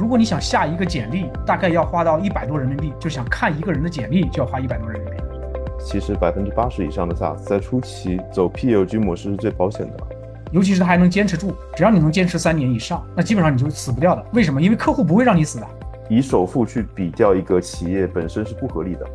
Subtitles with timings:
[0.00, 5.18] 如果你想下一个简历，大概要花到一百多人民币，就想看一个人的简历就要花一百多人民币。
[5.78, 9.98] 其实百分之八十以上的 SaaS 在初期走 PLG 模式是最保险的，
[10.52, 14.24] 尤其是它还能坚持住，只要你能坚持三年以上，那基本上你就死不掉的。
[14.32, 14.62] 为什么？
[14.62, 15.66] 因为客户不会让你死的。
[16.08, 19.06] 以首付去比较一个企业本身是不合理的。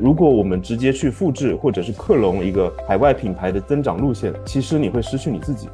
[0.00, 5.68] 如果我们直接去复制或者是克隆一个海外品牌的增长路线，其实你会失去你自己。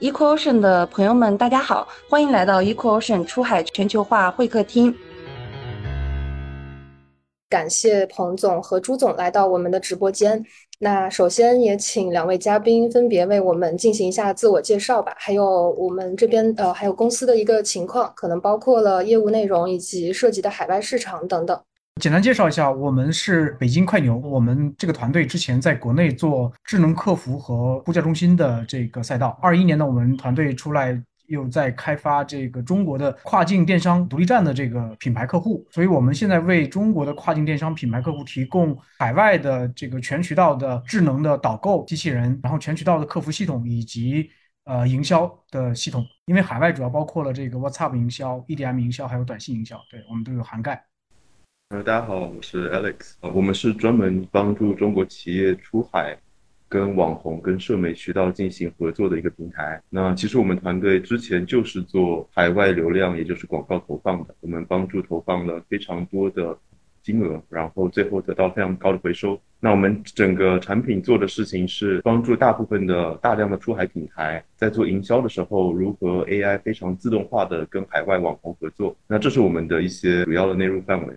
[0.00, 4.94] EcoOcean 的朋友们，大家好，欢迎来到 EcoOcean 出海全球化会客厅。
[7.50, 10.42] 感谢彭总和朱总来到我们的直播间。
[10.78, 21.60] 那首先也请两位嘉宾分别为我们进行一下自我介绍吧，还有我们这边呃，还有公司的一个情况，可能包括了业务内容以及涉及的海外市场等等。
[21.96, 24.16] 简单介绍一下，我们是北京快牛。
[24.16, 29.38] 我们这个团队之前在国内做智能客服和呼叫中心的这个赛道。
[29.42, 35.66] 二一年呢，我们团队出来又在开发这个中国的跨境电商独立站的这个品牌客户。
[35.70, 44.30] 所以，我们现在为中国的跨境电商品牌客户提供海外的这个全渠道的智能的导购机器人，然后全渠道的客服系统以及
[44.64, 46.02] 呃营销的系统。
[46.24, 50.82] 因为海外主要包括了这个 WhatsApp 营销、EDM 营销还有短信营销，对我们都有涵盖。
[51.70, 56.18] 呃，大家好，我是 Alex，我们是专门帮助中国企业出海，
[56.68, 59.80] 跟网红、跟社媒渠道进行合作的一个平台。
[59.88, 64.34] 那其实我们团队之前就是做海外流量，也就是广告投放的。
[64.40, 66.58] 我们帮助投放了非常多的
[67.04, 69.40] 金额，然后最后得到非常高的回收。
[69.60, 78.96] 那我们整个产品做的事情是帮助大部分的大量的出海品牌在做营销的时候，如何 AI 非常自动化的跟海外网红合作。
[79.06, 81.14] 那这是我们的一些主要的内容范围。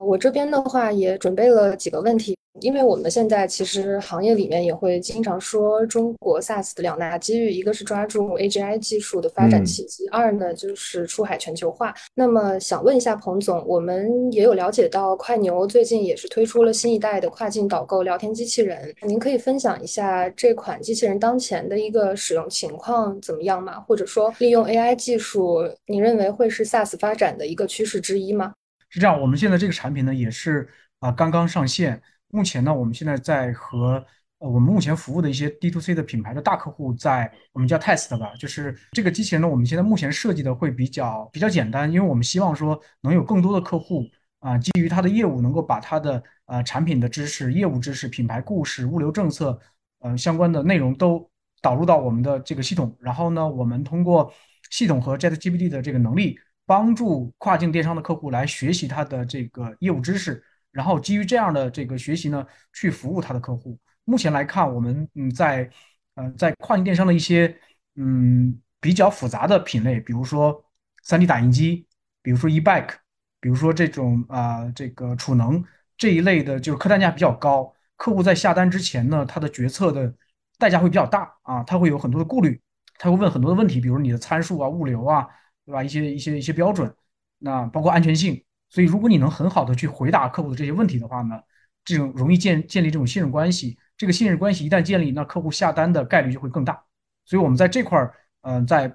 [0.00, 11.94] 我这边的话也准备了几个问题，因为我们现在其实行业里面也会经常说中国 SaaS 的两大机遇，一个是抓住 AGI 技术的发展契机，二呢就是出海全球化。
[12.14, 23.78] 那么想问一下彭总，我们也有了解到快牛最近也是推出了新一代的跨境导购聊天机器人，您可以分享一下这款机器人当前的一个使用情况怎么样吗？
[23.80, 28.54] 或者说利用 AI 技术，您认为会是 SaaS 发展的一个趋势之一吗？
[28.90, 30.68] 是这样，我们现在这个产品呢也是
[30.98, 32.02] 啊刚刚上线。
[32.32, 34.04] 目前呢，我们现在在和
[34.38, 44.04] 呃我们目前服务的一些 D to C 的品牌的大客户在我们叫 test 吧，就是这个机器人呢，我们现在目前设计的会比较比较简单，因为我们希望说能有更多的客户
[44.40, 49.58] 啊基于他的业务，能够把他的呃产品的知识、业务知识、品牌故事、物流政策
[50.00, 51.28] 呃相关的内容都
[51.62, 54.32] 导入到我们的这个系统，然后呢，我们通过
[54.70, 56.38] 系统和 Jet GPT 的这个能力。
[56.70, 63.76] 帮助跨境电商的客户来学习他的这个业务知识，然后基于这样的这个学习呢，去服务他的客户。
[64.04, 65.68] 目前来看，我们嗯在
[66.14, 67.58] 呃在跨境电商的一些
[67.96, 70.64] 嗯比较复杂的品类，比如说
[71.04, 71.88] 3D 打印机，
[72.22, 72.94] 比如说 e-bike，
[73.40, 75.64] 比如说这种啊这个储能
[75.96, 80.14] 这一类的，就是客单价比较高，客户在下单之前呢，他的决策的
[80.56, 82.62] 代价会比较大啊，他会有很多的顾虑，
[82.96, 85.26] 他会问很多的问题，比如你的参数啊、物流啊。
[85.64, 85.82] 对吧？
[85.82, 86.92] 一些一些一些标准，
[87.38, 88.42] 那包括安全性。
[88.68, 91.40] 所以，如果你能很好的去回答客户的这些问题的话呢，
[91.84, 93.76] 这种容易建建立这种信任关系。
[93.96, 96.80] 这个信任关系一旦建立，那客户下单的概率就会更大。
[97.24, 98.94] 所以，我们在这块儿，嗯，在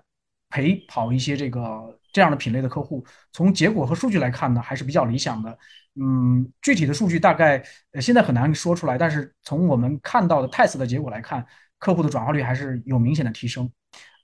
[0.49, 3.05] 陪跑一些这个这样的品类的客户。
[3.33, 5.57] 从结果和数据来看呢，还是比较理想的。
[5.99, 7.61] 嗯，具体的数据大概
[7.91, 11.45] 呃现在很难说出来，但是从我们看到的 test 的结果来看，
[11.79, 13.69] 客户的转化率还是有明显的提升。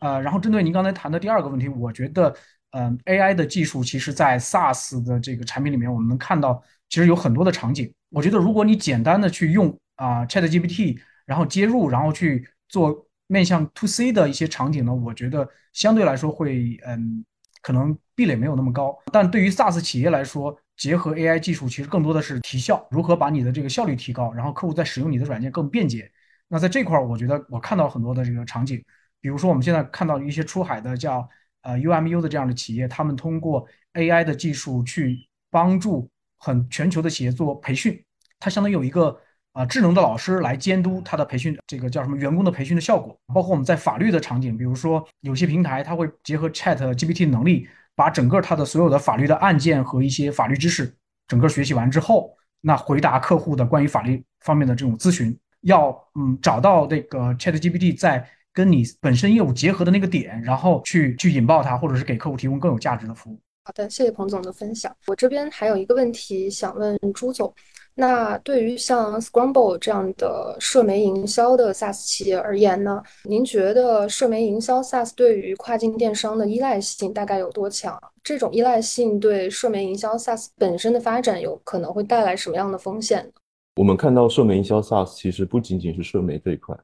[0.01, 2.35] 呃，然后针对您刚才谈的第二个问题，我觉得，
[2.71, 7.91] 嗯，AI 的技术其实，在 SaaS 的这个产品里面，我们能看到，其实有很多的场景。
[8.09, 17.23] 我觉得，如果你简单的去用啊 ChatGPT，然后接入，然后去做面向 To C 的一些场景呢，我觉得相对来说会，嗯，
[17.61, 18.97] 可能壁垒没有那么高。
[19.11, 26.11] 但对于 SaaS 企业来说，结合 AI 技术，其实更多的是提效，如何把你的这个效率提高，然后客户在使用你的软件更便捷。
[26.47, 28.83] 那在这块儿，我觉得我看到很多的这个场景。
[29.21, 31.29] 比如说，我们现在看到一些出海的叫
[31.61, 38.03] 呃 UMU 的这样的企业，他们通过 AI 的技术去帮助很全球的企业做培训，
[38.39, 39.15] 它相当于有一个
[39.53, 43.15] 啊智能的老师来监督它的培训，这个叫什么员工的培训的效果。
[43.33, 50.95] 包括我们在法律的场景，比如说有些平台它会结合 Chat GPT 能力，把整个它的所有的法律的案件和一些法律知识
[51.27, 63.39] 整个学习完之后，那回答客户的关于法律方面的这种咨询，要嗯找到那个 Chat GPT 在跟你本身业务结合的那个点，然后去去引爆它，或者是给客户提供更有价值的服务。
[63.63, 64.95] 好的，谢谢彭总的分享。
[65.07, 67.53] 我这边还有一个问题想问朱总，
[67.93, 77.97] 那对于像 Scramble 这样的社媒营销的 SaaS 企业而言呢，您觉得社媒营销 SaaS 对于跨境电商的依赖性大概有多强？
[78.23, 83.31] 这种依赖性对社媒营销 SaaS 本身的发展有可能会带来什么样的风险呢？
[83.75, 86.75] 我们看到社媒营销 SaaS 其实不仅仅是社媒这一块，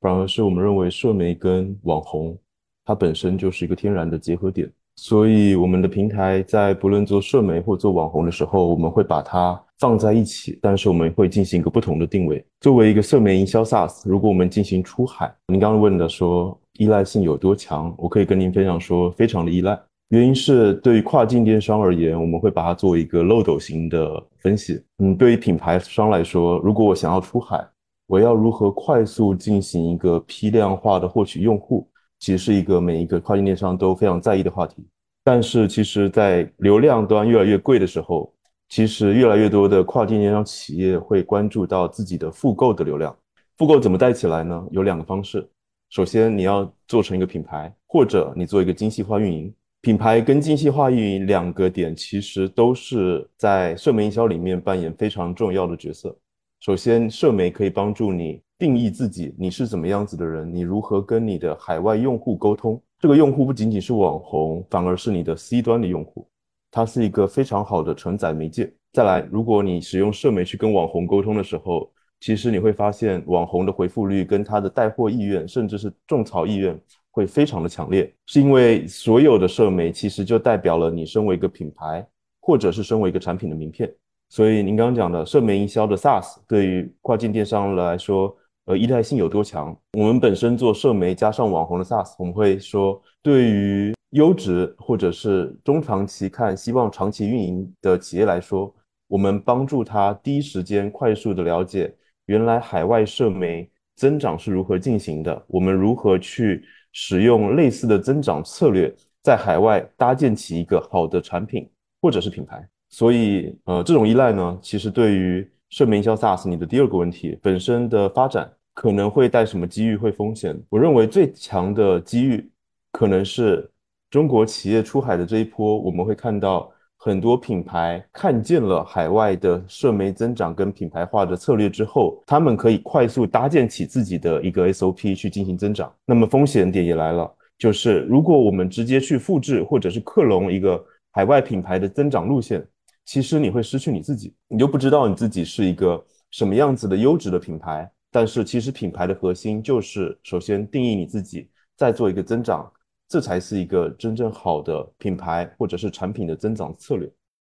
[0.00, 2.36] 反而是我们认为社媒跟网红
[2.84, 4.70] 它本身就是一个天然的结合点。
[4.96, 12.44] 所以，我们的平台在不论做社媒或做网红的时候，我们会把它放在一起，但是我们会进行一个不同的定位。
[12.60, 19.78] 作为一个社媒营销 SaaS，如果我们进行出海，您刚刚问的说依赖性有多强，我可以跟您分享说，非常的依赖。
[20.08, 24.82] 原因是对于跨境电商而言，我们会把它做一个漏斗型的分析。
[24.98, 27.64] 嗯，对于品牌商来说，如果我想要出海，
[28.08, 31.86] 我要如何快速进行一个批量化的获取用户？
[32.18, 34.84] 其实是一个每一个跨境电商都非常在意的话题，
[35.22, 38.32] 但是其实，在流量端越来越贵的时候，
[38.70, 43.14] 其实越来越多的跨境电商企业会关注到自己的复购的流量。
[43.58, 44.66] 复购怎么带起来呢？
[44.70, 45.46] 有两个方式。
[45.90, 49.54] 首先，你要做成一个品牌，或者你做一个精细化运营。
[49.80, 56.16] 品牌跟精细化运营两个点，其实都是在社媒营销里面扮演非常重要的角色。
[56.60, 58.42] 首先，社媒可以帮助你。
[58.58, 60.52] 定义自己，你是怎么样子的人？
[60.52, 62.82] 你如何跟你的海外用户沟通？
[62.98, 66.26] 这个用户不仅仅是网红，反而是你的 C 端的用户，
[66.72, 68.72] 它是一个非常好的承载媒介。
[68.92, 71.88] 再来，如果你使用社媒去跟网红沟通的时候，
[72.18, 76.76] 其实你会发现网红的回复率跟他的带货意愿，甚至是种草意愿
[77.12, 82.04] 会非常的强烈，是因为所有的社媒其实就代表了你身为一个品牌，
[82.40, 83.88] 或者是身为一个产品的名片。
[84.28, 88.36] 所以您刚刚讲的社媒营销的 SaaS，对于跨境电商来说，
[88.66, 89.74] 呃，依赖性有多强？
[89.94, 98.74] 我们本身做社媒加上网红的 SaaS，我们会说，对于优质或者是中长期看、希望长期运营的企业来说，
[99.06, 101.94] 我们帮助他第一时间快速的了解
[102.26, 111.66] 原来海外社媒增长是如何进行的，我们如何去使用类似的增长策略，在海外搭建起一个好的产品
[112.02, 112.68] 或者是品牌。
[112.90, 118.50] 所以，呃，这种依赖呢，其实对于社媒营销 SaaS，你的第二个问题本身的发展。
[118.80, 120.56] 可能会带什么机遇，会风险？
[120.70, 122.48] 我认为最强的机遇，
[122.92, 123.68] 可能是
[124.08, 135.92] 中国企业出海的这一波，我们会看到很多品牌看见了海外的社媒增长跟品牌化的策略之后，他们可以快速搭建起自己的一个 SOP 去进行增长。
[136.06, 140.80] 那么风险点也来了，就是如果我们直接去复制或者是克隆一个
[141.10, 142.64] 海外品牌的增长路线，
[143.08, 147.90] 其实你会失去你自己，你就不知道你自己是一个什么样子的优质的品牌。
[148.10, 152.70] 但是，其实品牌的核心就是首先定义你自己，再做一个增长，
[153.08, 157.10] 这才是一个真正好的品牌或者是产品的增长策略。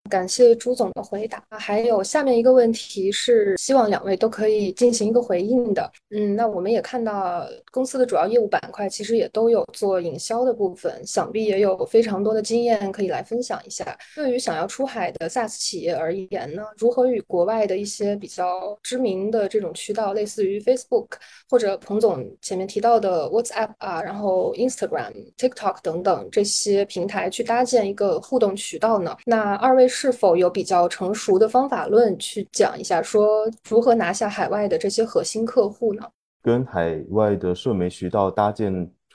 [0.08, 1.42] 感谢朱总的回答。
[1.50, 5.90] 还有下面一个问题是，希望两位都可以进行一个回应的。
[6.10, 13.96] 嗯，那我们也看到公司的主要业务板块其实也都有做营销的部分，想必也有非常多的经验可以来分享一下。
[14.14, 21.08] 对于想要出海的 SaaS 企业而言呢，如何与国外的一些比较知名的这种渠道，类似于 Facebook
[21.48, 29.16] 或者彭总前面提到的 WhatsApp 啊，然后 Instagram、TikTok 等等这些平台去搭建一个互动渠道呢？
[29.24, 29.86] 那二位。
[29.98, 36.02] 是否有比较成熟的方法论去讲一下，说如何拿下海外的这些核心客户呢？
[36.42, 38.70] 跟海外的社媒渠道搭建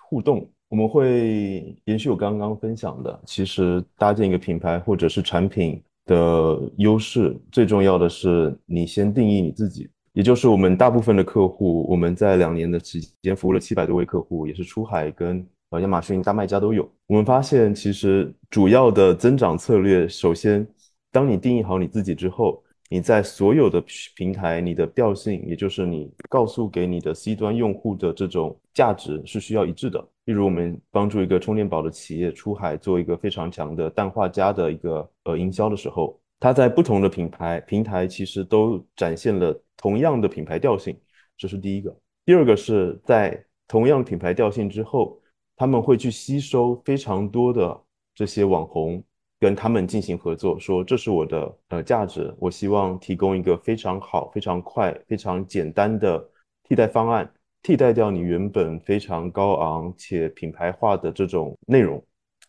[0.09, 3.21] 互动，我们会延续我刚刚分享的。
[3.27, 15.45] 其实搭建一个品牌或者是产品的优势，最重要的是你先定义你自己，也就是我们大部分的客户，我们在两年的时间服务了七百多位客户，也是出海跟。
[15.69, 16.85] 呃，亚马逊大卖家都有。
[17.07, 20.67] 我们发现，其实主要的增长策略，首先，
[21.11, 23.83] 当你定义好你自己之后，你在所有的
[24.15, 29.99] 平台，你的调性，也就是你告诉给你的 C 端用户的这种价值是需要一致的。
[30.25, 40.97] 例如，我们帮助一个充电宝的企业出海做一个非常强的氮化镓的一个呃营销的时候，它在不同的品牌平台其实都展现了同样的品牌调性，
[41.37, 41.95] 这是第一个。
[42.25, 45.17] 第二个是在同样品牌调性之后。
[45.57, 47.79] 他们会去吸收非常多的
[48.15, 49.03] 这些网红，
[49.41, 56.23] 跟他们进行合作，说这是我的呃价值，我希望提供一个非常好、非常快、非常简单的
[56.63, 57.29] 替代方案，
[57.63, 62.01] 替代掉你原本非常高昂且品牌化的这种内容，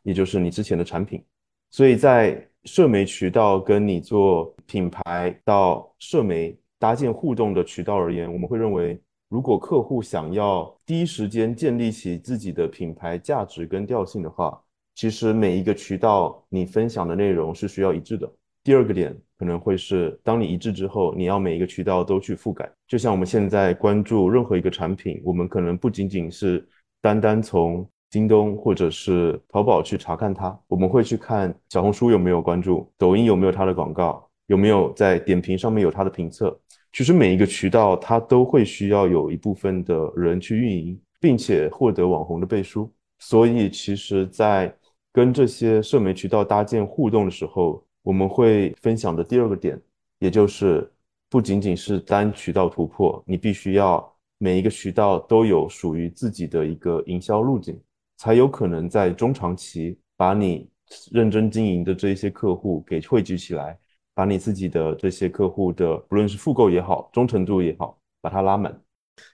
[0.02, 1.24] 也就是你之前的产品。
[1.70, 9.00] 所以在社媒渠道跟你做品牌到社媒搭建互动的渠道而言，我们会认为。
[9.28, 14.61] 如果客户想要第一时间建立起自己的品牌价值跟调性的话，
[14.94, 18.30] 其实每一个渠道你分享的内容是需要一致的。
[18.64, 22.70] 第二个点可能会是，当你一致之后，你要每一个渠道都去覆盖。
[22.86, 26.64] 就像我们现在关注任何一个产品，我们可能不仅仅是
[27.00, 36.56] 单单从京东或者是淘宝去查看它，我们会去看小红书有没有关注，抖音有没有它的广告，有没有在点评上面有它的评测。
[36.92, 42.92] 其实每一个渠道它都会需要有一部分的人去运营，并且获得网红的背书。
[43.18, 44.72] 所以其实，在
[45.12, 49.80] 跟这些社媒渠道搭建互动的时候，我们会分享的第二个点，
[50.18, 50.90] 也就是
[51.28, 57.78] 不仅仅是单渠道突破，你必须要每一个渠道都有属于自己的一个营销路径，
[58.16, 60.68] 才有可能在中长期把你
[61.10, 63.78] 认真经营的这一些客户给汇聚起来，
[64.14, 68.80] 把你自己的这些客户的不论是复购也好，忠诚度也好，把它拉满。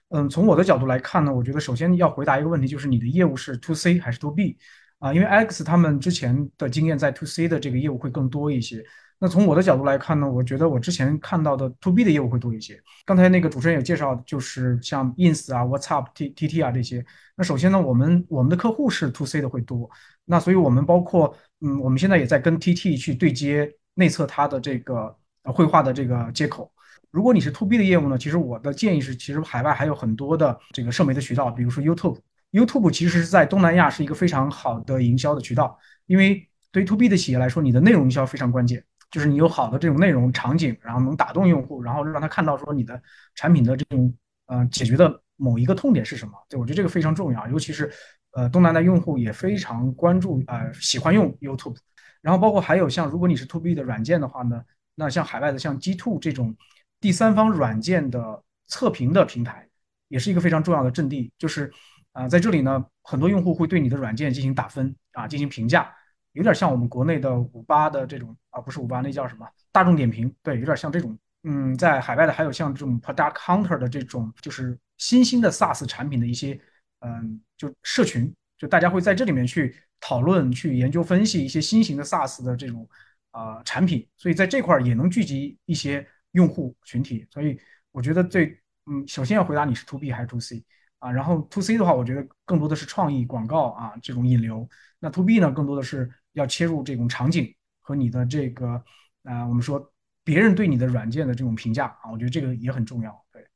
[0.09, 4.57] 嗯，从我的角度来看呢，我觉得首先要回答一个问题，就是你的业务是 to C 还是 to B？
[4.99, 8.83] 啊，因为 X 他们之前的经验在 To C 的这个业务会更多一些。
[9.21, 12.81] 那从我的角度来看呢，我觉得我之前看到的 To B 的业务会多一些。
[13.05, 17.05] 刚才那个主持人有介绍，就是像 Ins 啊、WhatsApp、T T T 啊这些。
[17.35, 19.89] 那首先呢，我们我们的客户是 To C 的会多。
[20.25, 25.13] 那所以我们包括嗯，我们现在也在跟 T T 去对接内测它的这个
[25.43, 26.71] 绘画的这个接口。
[27.11, 32.19] 如果你是 To B 的业务呢，其实我的建议是，其实海外还有很多的这个社媒的渠道，比如说 YouTube。
[32.51, 35.77] YouTube 其实是在东南亚是一个非常好的营销的渠道，
[36.07, 42.99] 因为对于 To B 的企业来说，你的内容营销非常关键，就是你有好的这种内容场景，然后能打动用户，然后让他看到说你的
[43.35, 44.11] 产品的这种
[44.47, 46.33] 呃解决的某一个痛点是什么。
[46.49, 47.91] 对我觉得这个非常重要，尤其是
[48.31, 51.77] 呃东南亚用户也非常关注呃喜欢用 YouTube，
[52.21, 54.63] 然后包括还有像如果你是 To B 的软件的话呢，
[54.95, 56.55] 那像海外的像 G Two 这种
[56.99, 59.67] 第三方软件的测评的平台，
[60.07, 61.71] 也是一个非常重要的阵地，就是。
[62.19, 65.89] 啊，在这里呢，很多用户会对你的软件进行打分啊，进行评价，
[66.33, 69.47] 有点像我们国内的五八的这种啊，不是五八，那叫什么？
[69.71, 71.17] 大众点评，对，有点像这种。
[71.43, 76.59] 嗯，在海外的还有像这种 Product Hunter 的这种，就是新兴的 SaaS 产品的一些，
[76.99, 82.85] 嗯，就社群，就大家会在这里面去讨论、去研究、分析一些新型的 SaaS 的这种
[83.31, 87.25] 啊产品，所以在这块儿也能聚集一些用户群体。
[87.31, 87.57] 所以
[87.91, 88.59] 我觉得最，
[88.91, 90.65] 嗯，首先要回答你是 To B 还是 To C。
[90.99, 94.67] 啊，然后 to C 的话，我觉得更多的是创意广告啊这种引流。
[94.99, 98.83] 那 to B 呢，更多的是要切入这种场景和你的这个
[99.23, 99.91] 啊，我们说
[100.23, 103.25] 别人对你的软件的这种评价啊，我觉得这个也很重要。
[103.31, 103.47] 对，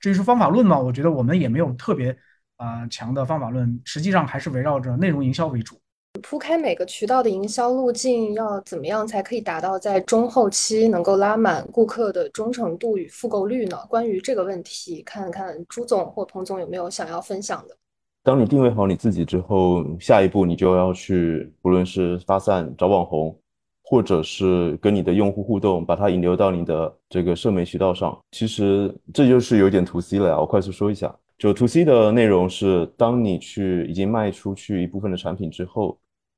[0.00, 2.16] 至于说方法论嘛，我觉得我们也没有特别
[2.56, 5.80] 啊强的方法论，实际上还是围绕着内容营销为主。
[6.18, 13.76] 铺开每个渠道的营销路径，要怎么样才可以达到在中后期能够拉满顾客的忠诚度与复购率呢？
[13.88, 17.76] 关于这个问题，看看朱总或彭总有没有想要分享的。
[18.22, 23.38] 当你定位好你自己之后，下一步你就要去，不论是发散找网红，
[23.84, 28.18] 或者是跟你的用户互动，把它引流到你的这个社媒渠道上。
[28.32, 30.40] 其实这就是有点 to C 了呀。
[30.40, 35.96] 我快速说一下，就 to C 的内容是，当你去已经卖出去一部分的产品之后。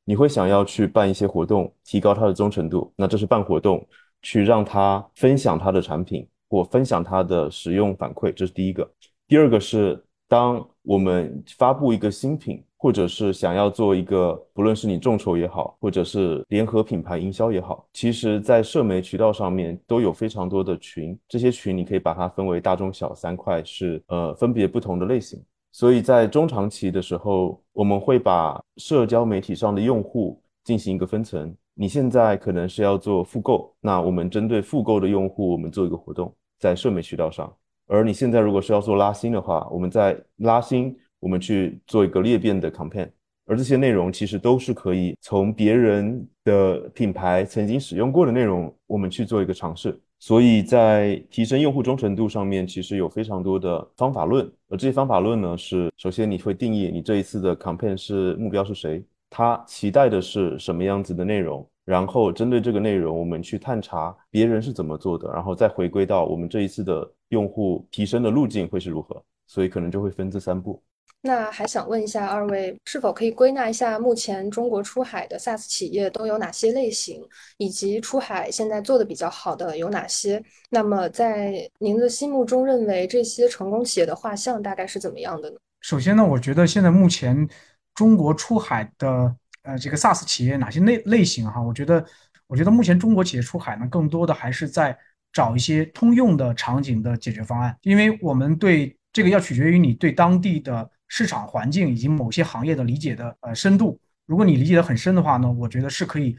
[0.08, 2.90] 你会想要去办一些活动，提高他的忠诚度。
[2.96, 3.86] 那这是办活动，
[4.22, 8.90] 去让他分享他的产品或分享他的使用反馈，这是第一个。
[9.26, 25.38] 第二个是，当我们发布一个新品，或者是想要做一个，不论是你众筹也好，或者是联合品牌营销也好，其实在社媒渠道上面都有非常多的群，这些群你可以把它分为大中小三块，是呃分别不同的类型。
[25.70, 31.54] 所以在中长期的时候，我们会把社交媒体上的用户进行一个分层。
[31.74, 37.54] 你现在可能是要做复购，那我们针对复购的用户，我们做一个活动在社媒渠道上。
[37.86, 43.08] 而你现在如果是要做拉新的话，我们在拉新，我们去做一个裂变的 campaign。
[43.46, 49.98] 而这些内容其实都是可以从别人的品牌曾经使用过的内容，我们去做一个尝试。
[50.18, 54.50] 所以在提升用户忠诚度上面，其实有非常多的方法论。
[54.68, 69.22] 而这些方法论呢，是首先你会定义你这一次的 campaign 是目标是谁，他期待的是什么样子的内容，然后针对这个内容，我们去探查别人是怎么做的，然后再回归到我们这一次的用户提升的路径会是如何。
[69.50, 70.82] 所以可能就会分这三步。
[71.20, 77.20] 那还想问一下二位，是否可以归纳一下目前中国出海的 SaaS 企业都有哪些类型，
[77.56, 80.40] 以及出海现在做的比较好的有哪些？
[80.70, 85.56] 那么在您的心目中，认为这些成功企业的画像大概是怎么样的呢？
[85.80, 87.48] 首先呢，我觉得现在目前
[87.96, 91.60] 中国出海的呃这个 SaaS 企业哪些类类型哈？
[91.60, 92.02] 我觉得，
[92.46, 94.96] 我觉得目前中国企业出海呢，更多的还是在
[95.32, 100.88] 找一些通用的场景的解决方案，因为我们对这个要取决于你对当地的。
[101.08, 106.36] 市场环境以及某些行业的理解的呃深度，如果你理解的很深的话呢，我觉得是可以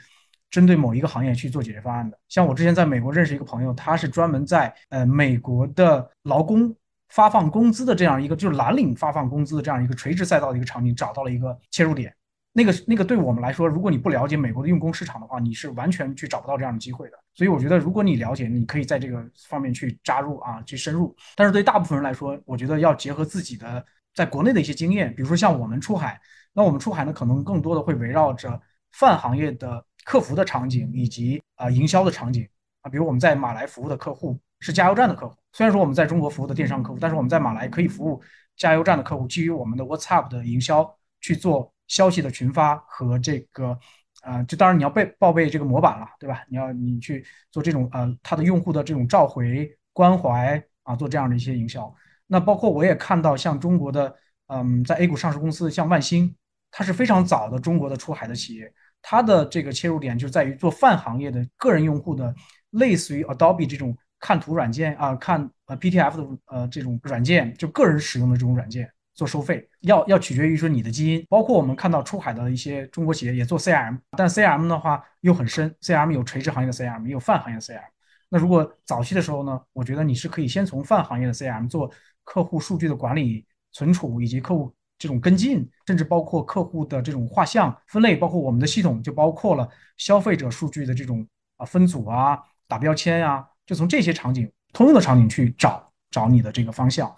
[0.49, 2.17] 针对某一个行业去做解决方案的。
[2.27, 6.73] 像我之前在美国认识一个朋友，他是专门在呃美国的劳工
[7.09, 12.13] 发放工资的这样一个就是蓝领发放工资的这样一个垂直赛道的一个场景，找到了一个切入点。
[12.51, 17.17] 那个那个对我们来说，如果你不了解美国的用工市场的话，你是完全去找不到这样的机会的。
[17.35, 21.15] 所以我觉得，如果你了解，你可以在这个方面去扎入啊，去深入。
[21.35, 26.19] 但是对大部分人来说，我觉得要结合自己的在国内的一些经验，比如说像我们出海，
[26.53, 28.59] 那我们出海呢，可能更多的会围绕着
[28.91, 32.47] 泛行业的客服的场景以及啊营销的场景
[32.81, 38.21] 啊，比如我们在马来服务的客户是加油站的客户，虽然说我们在中国服务的电商客户，但是我们在马来可以服务
[38.57, 41.73] 加油站的客户，基于我们的 WhatsApp 的营销去做。
[41.89, 43.75] 消息的群发和这个，
[44.21, 46.45] 呃，就当然你要备报备这个模板了，对吧？
[46.47, 51.91] 你要你去做这种呃，它的用户的这种召回关怀啊，做这样的一些营销。
[52.31, 54.15] 那包括我也看到像中国的，
[54.47, 56.35] 嗯，在 A 股上市公司像万兴，
[56.69, 58.71] 它是非常早的中国的出海的企业，
[59.01, 62.33] 它的这个切入点就在于做泛行业的个人用户的，
[62.69, 68.89] 类似于 Adobe 这种看图软件啊，看呃 PTF 的呃这种软件，就个人使用的这种软件。
[69.15, 77.83] 做收费要要取决于说你的基因，包括我们看到出海的一些中国企业也做 CRM，但 CRM 的话又很深，CRM 有垂直行业的 CRM，也有泛行业的 CRM。
[78.29, 81.91] 那如果早期的时候呢，我觉得你是可以先从泛行业的 CRM 做
[82.23, 91.25] 客户数据的管理、存储以及客户这种跟进，甚至包括客户的这种画像分类，包括我们的系统就包括了消费者数据的这种
[91.57, 97.13] 啊分组啊、打标签呀，就从这些场景通用的场景去找找你的这个方向。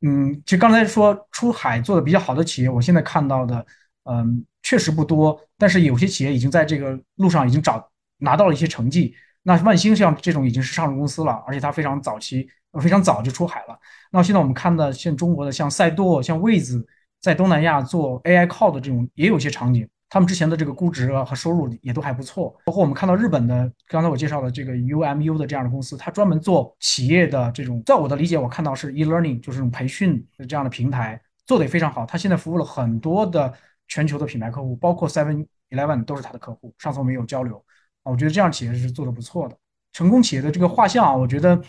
[0.00, 3.64] 嗯，其实刚才说出海做的比较好的企业，我现在看到的，
[4.04, 5.40] 嗯，确实不多。
[5.56, 9.14] 但是有些企业已经在这个路上已经找拿到了一些成绩。
[9.46, 12.48] 那万兴像这种已经是上市公司了，而且它非常早期，
[12.82, 13.78] 非常早就出海了。
[14.10, 16.84] 那现在我们看到像中国的像赛舵、像位子，
[17.20, 19.88] 在东南亚做 AI call 的这种也有一些场景。
[20.08, 32.04] 他们之前的这个估值和收入也都还不错，包括我们看到日本的刚才我介绍的这个 UMU 的这样的公司，它专门做企业的这种，在我的理解，我看到是 e-learning，就是这种培训的这样的平台，做的也非常好。
[32.04, 33.52] 它现在服务了很多的
[33.88, 36.74] 全球的品牌客户，包括 Seven Eleven 都是它的客户。
[36.78, 37.62] 上次我们有交流
[38.10, 39.56] 我觉得这样企业是做的不错的。
[39.92, 41.60] 成功企业的这个画像啊，我觉得，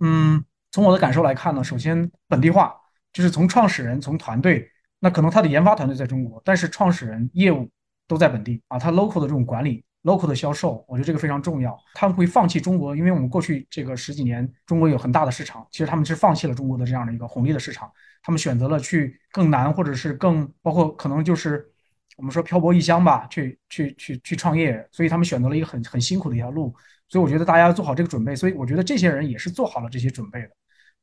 [0.00, 2.74] 嗯，从我的感受来看呢，首先本地化，
[3.12, 4.70] 就是从创始人从团队。
[5.00, 7.68] 那可能他的研发团队在中国，但是创始人业务
[8.08, 8.78] 都在本地啊。
[8.78, 11.78] 他 local 的这种管理，local 的销售，我觉得这个非常重要。
[11.92, 17.92] 他们会放弃中国，因为我们过去这个十几年，中国有很大的市场，其实他们是放弃了中国的这样的一个红利的市场，
[18.22, 21.70] 他们选择了去更难，或者是更包括可能就是
[22.16, 26.74] 我们说漂泊异乡吧，去去去去创业，所以他们选择了一个很很辛苦的一条路。
[27.08, 28.34] 所以我觉得大家要做好这个准备。
[28.34, 30.50] 所以我觉得这些人也是做好了这些准备的。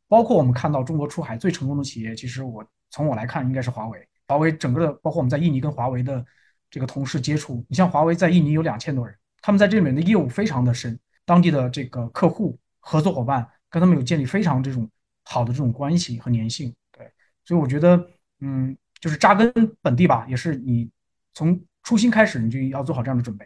[0.07, 4.07] 包括我们看到中国出海最成功的企业，其实我从我来看，应该是华为。
[4.27, 6.25] 华为整个的，包括我们在印尼跟华为的
[6.69, 14.89] 这个同事接触，你像华为在印尼有两千多人，他们在这里面的业务非常的深，当地的这个客户、合作伙伴跟他们有建立非常这种
[15.23, 16.73] 好的这种关系和粘性。
[16.91, 17.09] 对，
[17.45, 20.89] 所以我觉得，嗯，就是扎根本地吧，也是你
[21.33, 23.45] 从初心开始，你就要做好这样的准备。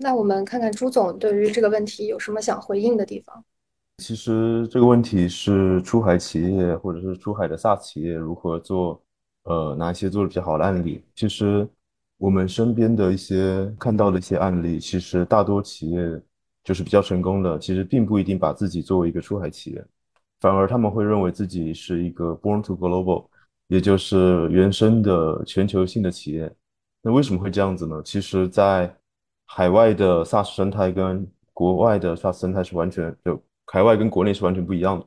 [0.00, 3.44] 那我们看看朱总对于这个问题有什么想回应的地方？
[3.98, 9.02] 其实这个问题是出海企业或者是出海的 SaaS 企业如何做，
[9.44, 11.02] 呃，哪一些做的比较好的案例？
[11.14, 11.66] 其实
[12.18, 15.98] 我们身边的一些看到的一些案例，其实大多企业
[16.64, 19.82] 就是比较成功的，其实并不一定把自己作为一个出海企业，
[20.40, 23.28] 反而他们会认为自己是一个 born to global，
[23.68, 26.52] 也就是原生的全球性的企业。
[27.02, 28.02] 那为什么会这样子呢？
[28.04, 28.94] 其实，在
[29.46, 33.42] 海外的 SaaS 生态跟国外的 SaaS 生态是完全就。
[33.72, 35.04] 海外跟国内是完全不一样的，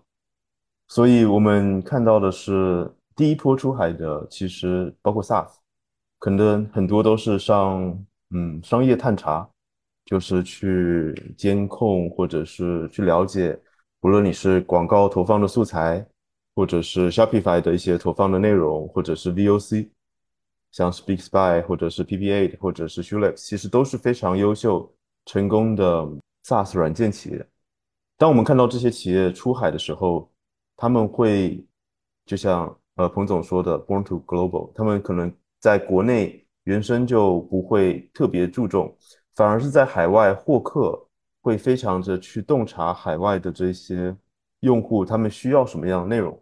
[0.90, 5.48] 所以我们看到的是第一波出海的，其实包括 SaaS，
[6.20, 9.50] 可能很多都是上嗯商业探查，
[10.04, 13.58] 就是去监控或者是去了解，
[14.02, 16.06] 无论你是广告投放的素材，
[16.60, 19.88] 或者是 Shopify 的一些投放的内容，或者是 VOC，
[20.72, 24.94] 像 SpeakSpy 或者是 PP8 或者是 Shulex，其实都是非常优秀
[25.26, 26.06] 成功的
[26.44, 27.48] SaaS 软件企业。
[28.18, 30.30] 当我们看到这些企业出海的时候，
[30.76, 31.66] 他们会
[32.26, 38.94] 就像呃彭总说的，born to global，他们可能在国内原生就不会特别注重，
[39.34, 41.08] 反而是在海外获客
[41.40, 44.14] 会非常的去洞察海外的这些
[44.60, 46.38] 用户，他们需要什么样的内容，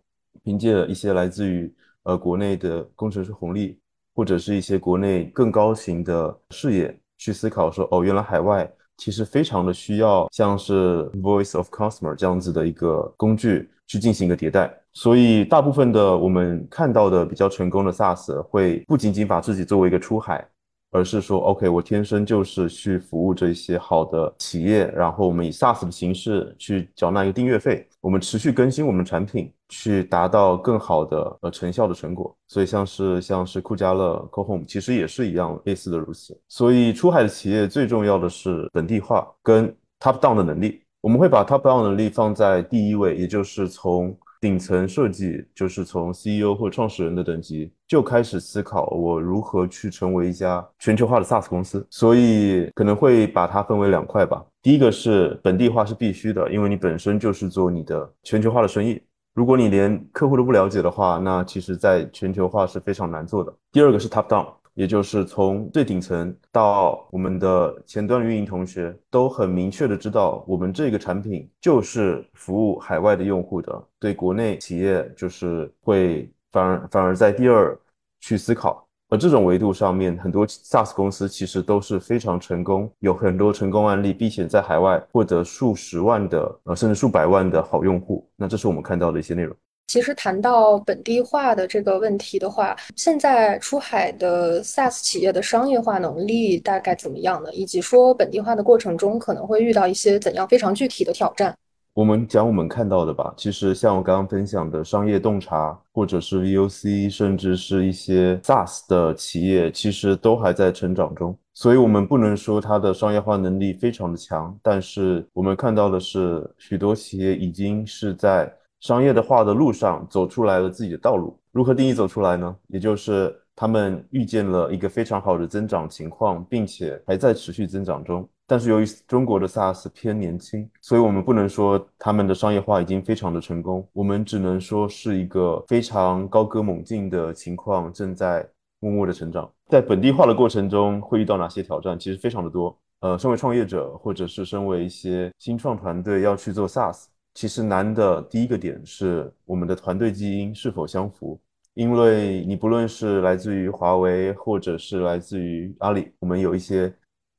[0.47, 1.69] 凭借一些来自于
[2.03, 3.77] 呃国内的工程师红利，
[4.15, 8.71] 或者是一些国内更高型的视野去思考说，哦，原来海外。
[8.95, 20.43] 其实非常的需要像是 Voice of Customer 这样子的一个工具去进行一个迭代，所以大部分的我们看到的比较成功的 SaaS 会不仅仅把自己作为一个出海，
[20.89, 32.35] 而是说，OK，我天生就是去服务这些好的企业，然后我们以 SaaS 的形式去缴纳一个订阅费，我们持续更新我们的产品，去达到更好的呃成效的成果。
[32.47, 36.39] 所以像是像是酷家乐、CoHome，其实也是一样类似的如此。
[36.47, 39.67] 所以出海的企业最重要的是本地化跟
[39.99, 44.17] Top Down 的能力，我们会把 Top Down 能力放在第一位，也就是从。
[44.39, 54.45] 顶层设计就是从 CEO 或创始人的等级就开始思考我如何去成为一家全球化的 SaaS 公司，所以可能会把它分为两块吧。
[54.61, 59.01] 第一个是本地化是必须的，因为你本身就是做你的全球化的生意，
[59.37, 63.53] 如果你连客户都不了解的话，那其实在全球化是非常难做的。
[63.71, 64.47] 第二个是 Top Down。
[64.73, 77.75] 也就是从最顶层到我们的前端运营同学都很明确的知道，我们这个产品就是服务海外的用户的，对国内企业就是会反而反而在第二
[78.19, 78.86] 去思考。
[79.09, 88.27] 而这种维度上面，很多 SaaS 公司其实都是非常成功，有很多成功案例，并且在海外获得数十万的呃甚至数百万的好用户。
[88.35, 89.55] 那这是我们看到的一些内容。
[89.87, 97.53] 其实谈到本地化的这个问题的话，现在出海的 SaaS 企业的商业化能力大概怎么样呢？
[97.53, 101.57] 以及说本地化的过程中可能会遇到一些怎样非常具体的挑战？
[101.97, 103.33] 我们讲我们看到的吧。
[103.35, 111.35] 其实像我刚刚分享的商业洞察，或者是 VOC，甚至是一些 SaaS 的企业，其实都还在成长中。
[111.55, 118.53] 所以，我们不能说它的商业化能力非常的强，但是我们看到的是，许多企业已经是在。
[118.79, 122.55] 商业的化的路上走出来了自己的道路，如何定义走出来呢？
[122.67, 128.29] 也就是他们遇见了一个非常好的增长情况，并且还在持续增长中。
[128.47, 138.47] 但是由于中国的 SaaS 偏年轻，所以我们不能说他们的商业化已经非常的成功，我们只能说是一个非常高歌猛进的情况正在
[138.79, 139.51] 默默的成长。
[139.67, 141.99] 在本地化的过程中会遇到哪些挑战？
[141.99, 142.75] 其实非常的多。
[143.01, 147.03] 呃，身为创业者，或者是身为一些新创团队要去做 SaaS。
[147.33, 151.39] 其实难的第一个点是我们的团队基因是否相符，
[151.75, 156.91] 因为你不论是来自于华为，或者是来自于阿里，我们有一些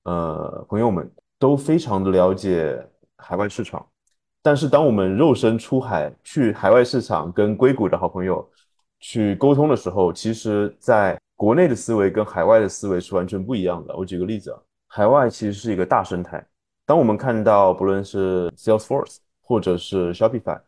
[0.09, 2.83] 呃朋友们都非常的了解
[3.17, 3.87] 海外市场，
[4.43, 8.49] 但是当我们肉身出海去海外市场跟硅谷的好朋友
[9.01, 13.97] 去沟通的时候，其实在国内的思维跟海外的思维是完全不一样的。
[13.97, 16.45] 我举个例子啊，海外其实是一个大生态，
[16.87, 19.19] 当我们看到不论是 Salesforce。
[19.49, 20.61] 或者是 Shopify，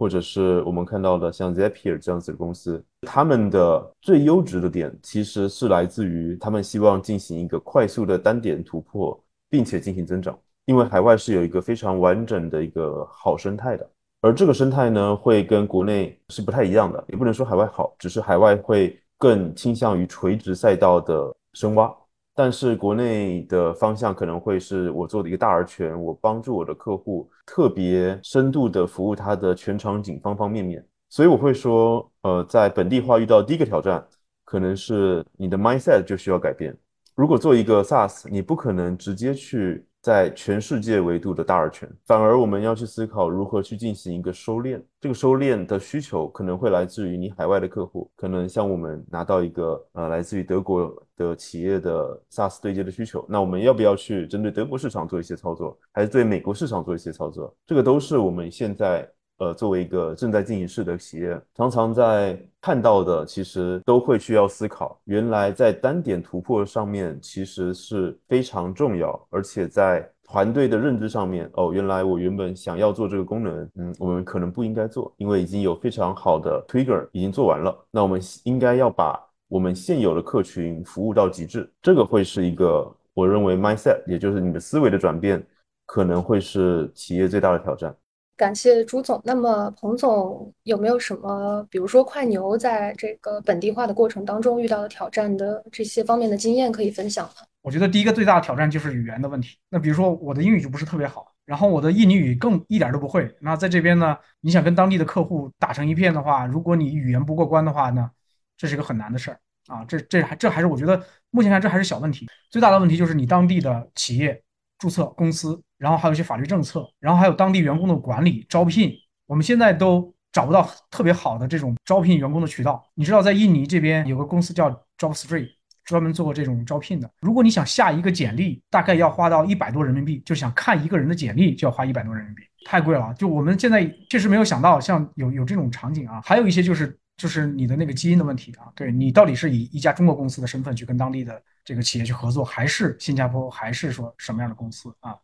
[0.00, 10.38] 或者是我们看到的像 Zapier 这样子的公司，他们的最优质的点其实是来自于他们希望进行一个快速的单点突破，并且进行增长。
[10.64, 13.86] 因为海外是有一个非常完整的一个好生态的，
[14.22, 17.04] 而这个生态呢，会跟国内是不太一样的。
[17.08, 21.94] 也不能说海外好，只是海外会更倾向于垂直赛道的深挖。
[22.42, 30.82] 但是国内的方向可能会是我做的一个大而全，我帮助我的客户特别深度的服务他的全场景方方面面。
[31.10, 34.02] 所以我会说，呃，在本地化遇到第一个挑战，
[34.46, 36.74] 可能是你的 mindset 就需要改变。
[37.14, 39.84] 如果做一个 SaaS，你不可能直接去。
[40.02, 44.80] 在全世界维度的大而全，反而我们要去思考如何去进行一个收敛。
[45.00, 57.54] 这个收敛的需求可能会来自于你海外的客户，可能像我们拿到一个呃来自于德国的企业的 SaaS 对接的需求，那我们要不要去针对德国市场做一些操作，还是对美国市场做一些操作？
[57.66, 59.08] 这个都是我们现在。
[59.40, 65.00] 呃，作为一个正在进行式的企业，常常在看到的，其实都会需要思考。
[65.04, 77.74] 原来在单点突破上面，其实是非常重要，而且在团队的认知上面，哦，原来我原本想要做这个功能，嗯，我们可能不应该做，因为已经有非常好的 trigger 已经做完了。
[77.90, 85.42] 那我们应该要把我们现有的客群服务到极致，这个会是一个我认为 mindset，也就是你的思维的转变，
[85.86, 87.96] 可能会是企业最大的挑战。
[88.40, 89.20] 感谢朱总。
[89.22, 97.46] 那么彭总有没有什么，比如说快牛在这个本地化的过程当中遇到的挑战的这些方面的经验可以分享呢？
[97.60, 99.58] 我觉得第一个最大的挑战就是语言的问题。
[99.68, 103.30] 那比如说我的英语就不是特别好，然后我的印尼语更一点都不会。
[103.40, 108.10] 那在这边呢，你想跟当地的客户打成一片的话，如果你语言不过关的话呢，
[108.56, 109.84] 这是一个很难的事儿啊。
[109.84, 110.98] 这这还这还是我觉得
[111.28, 112.26] 目前看这还是小问题。
[112.48, 114.42] 最大的问题就是你当地的企业
[114.78, 115.60] 注册公司。
[115.80, 118.92] 然后还有一些法律政策，然后还有当地员工的管理、招聘，
[119.24, 122.84] 我们现在都找不到特别好的这种招聘员工的渠道。
[122.94, 125.48] 你知道，在印尼这边有个公司叫 JobStreet，
[125.86, 127.10] 专门做过这种招聘的。
[127.22, 133.14] 如果你想下一个简历，大概要花到一百多人民币，就想看一个人的简历就要花一百多人民币，太贵了。
[133.14, 136.20] 就我们现在确实没有想到，像有有这种场景啊。
[136.22, 141.42] 还有一些就是就是你的那个基因的问题啊，对你到底是以一家中国公司的身份去跟当地的。
[141.62, 145.14] 这个企业去合作，还是新加坡，还是说什么样的公司啊？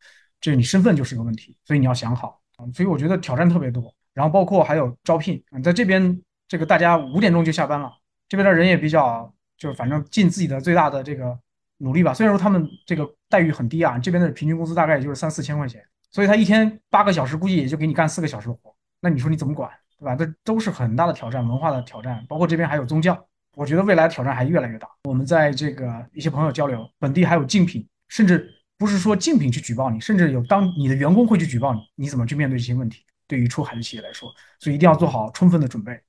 [0.46, 2.62] 就是你身份就是个问题，所以你要想好啊。
[2.72, 7.90] 所以我觉得挑战特别多，然后包括还有招聘，嗯，在这边这个大家五点钟就下班了，
[8.28, 9.28] 这边的人也比较
[9.58, 11.36] 就是反正尽自己的最大的这个
[11.78, 12.14] 努力吧。
[12.14, 15.82] 虽然说他们这个待遇很低啊，这边的平均工资大概也就是三四千块钱，
[16.12, 19.68] 所以他一天八个小时，估计也就给你干四个小时的活，那你说你怎么管？
[19.98, 20.14] 对吧？
[20.14, 23.20] 这都是很大的挑战，文化的挑战，包括这边还有宗教，
[23.56, 24.86] 我觉得未来挑战还越来越大。
[25.02, 33.04] 我们在这个一些朋友交流，本地还有竞品，甚至不是说竞品去举报你，甚至有当你的员工会去举报你，你怎么去面对这些问题？
[33.26, 36.00] 对于出海的企业来说，所以一定要做好充分的准备。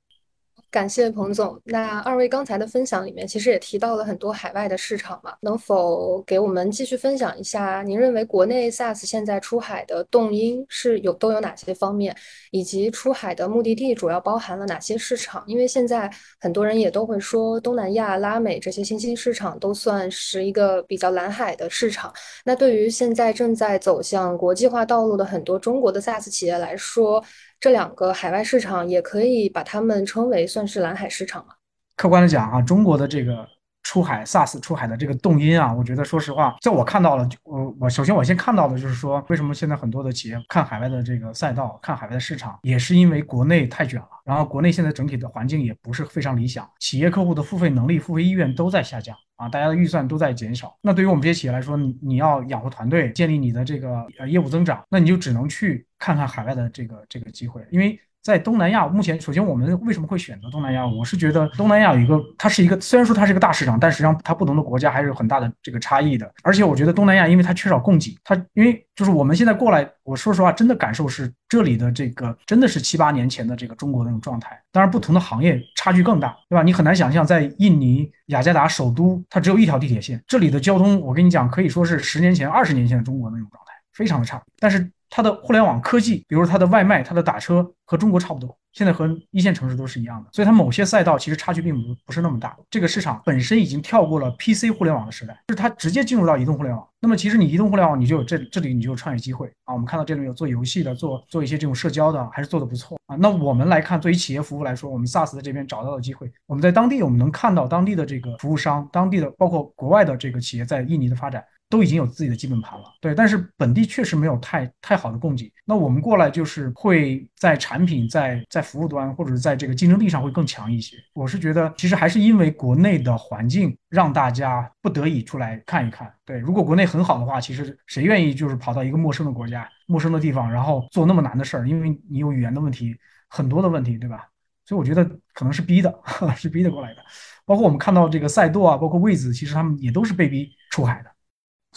[0.70, 1.60] 感谢彭总。
[1.64, 7.82] 那二位刚才的分享里面，其实也提到了很多海外的市场嘛，能否给我们继续分享一下？
[7.84, 12.16] 您认为国内 SaaS 现在出海的动因是有都有哪些方面，
[12.52, 15.44] 以及出海的目的地主要包含了哪些市场？
[15.48, 22.14] 因为现在很多人也都会说，东南亚、拉美这些新兴市场都算是一个比较蓝海的市场。
[22.44, 27.24] 那对于现在正在走向国际化道路的很多中国的 SaaS 企业来说，
[27.60, 31.54] 这两个海外市场也可以把它们称为算是蓝海市场吗？
[31.96, 33.48] 客观的讲啊，中国的这个
[33.84, 49.16] 出海 SaaS 出海的这个动因啊，我觉得说实话，在我看到了，我我首先我先看到的就是说，为什么现在很多的企业看海外的这个赛道，看海外的市场，也是因为国内太卷了，然后国内现在整体的环境也不是非常理想，企业客户的付费能力、付费意愿都在下降。
[49.38, 50.76] 啊，大家的预算都在减少。
[50.82, 58.00] 那对于我们这些企业来说，你你要养活团队，建立你的这个呃业务增长，那你就只能去看看海外的这个这个机会，因为。
[58.24, 60.86] 在东南亚，目前首先我们为什么会选择东南亚？
[60.86, 66.30] 我是觉得东南亚有一个，它是一个虽然说它是一个大市场，但实际上它不同的国家还是有很大的这个差异的。
[66.44, 74.62] 而且我觉得东南亚，因为它缺少供给，它因为就是我们现在过来，我说实话，真的感受是这里的这个真的是七八年前的这个中国那种状态。
[74.74, 76.64] 当然，不同的行业差距更大，对吧？
[76.64, 84.44] 你很难想象在印尼雅加达首都，它只有一条地铁线，这里的交通，我跟你讲，可以说是十年前、二十年前的中国那种状态，非常的差。
[84.60, 92.56] 但是它的互联网科技，比如它的外卖、它的打车，和中国差不多，现在和一线城市都是一样的，所以它某些赛道其实差距并不不是那么大。
[92.70, 96.86] 这个市场本身已经跳过了 PC 互联网的时代，就是它直接进入到移动互联网。
[97.00, 99.74] 那么其实你移动互联网，你就有这这里你就有创业机会啊。
[99.74, 103.16] 我们看到这里有做游戏的，做做一些这种社交的，还是做的不错啊。
[103.16, 111.44] 那我们来看，对于企业服务来说，我们 SaaS 在这边找到的机会，我们在当地我们能看到当地的这个服务商，当地的包括国外的这个企业在印尼的发展。
[111.70, 115.52] 都已经有自己的基本盘了，对，但是本地确实没有太太好的供给。
[115.66, 120.96] 那我们过来就是会在产品、在在服务端或者是在这个竞争力上会更强一些。
[121.14, 126.10] 我是觉得，其实还是因为国内的环境让大家不得已出来看一看。
[126.24, 131.68] 对，如果国内很好的话，其实谁愿意就是跑到一个陌生的国家、陌生的地方，然后做那么难的事儿？
[131.68, 132.96] 因为你有语言的问题，
[133.28, 134.30] 很多的问题，对吧？
[134.64, 135.04] 所以我觉得
[135.34, 135.94] 可能是逼的，
[136.38, 137.02] 是逼得过来的。
[137.46, 141.12] 包括我们看到这个赛度啊，包括位子，其实他们也都是被逼出海的。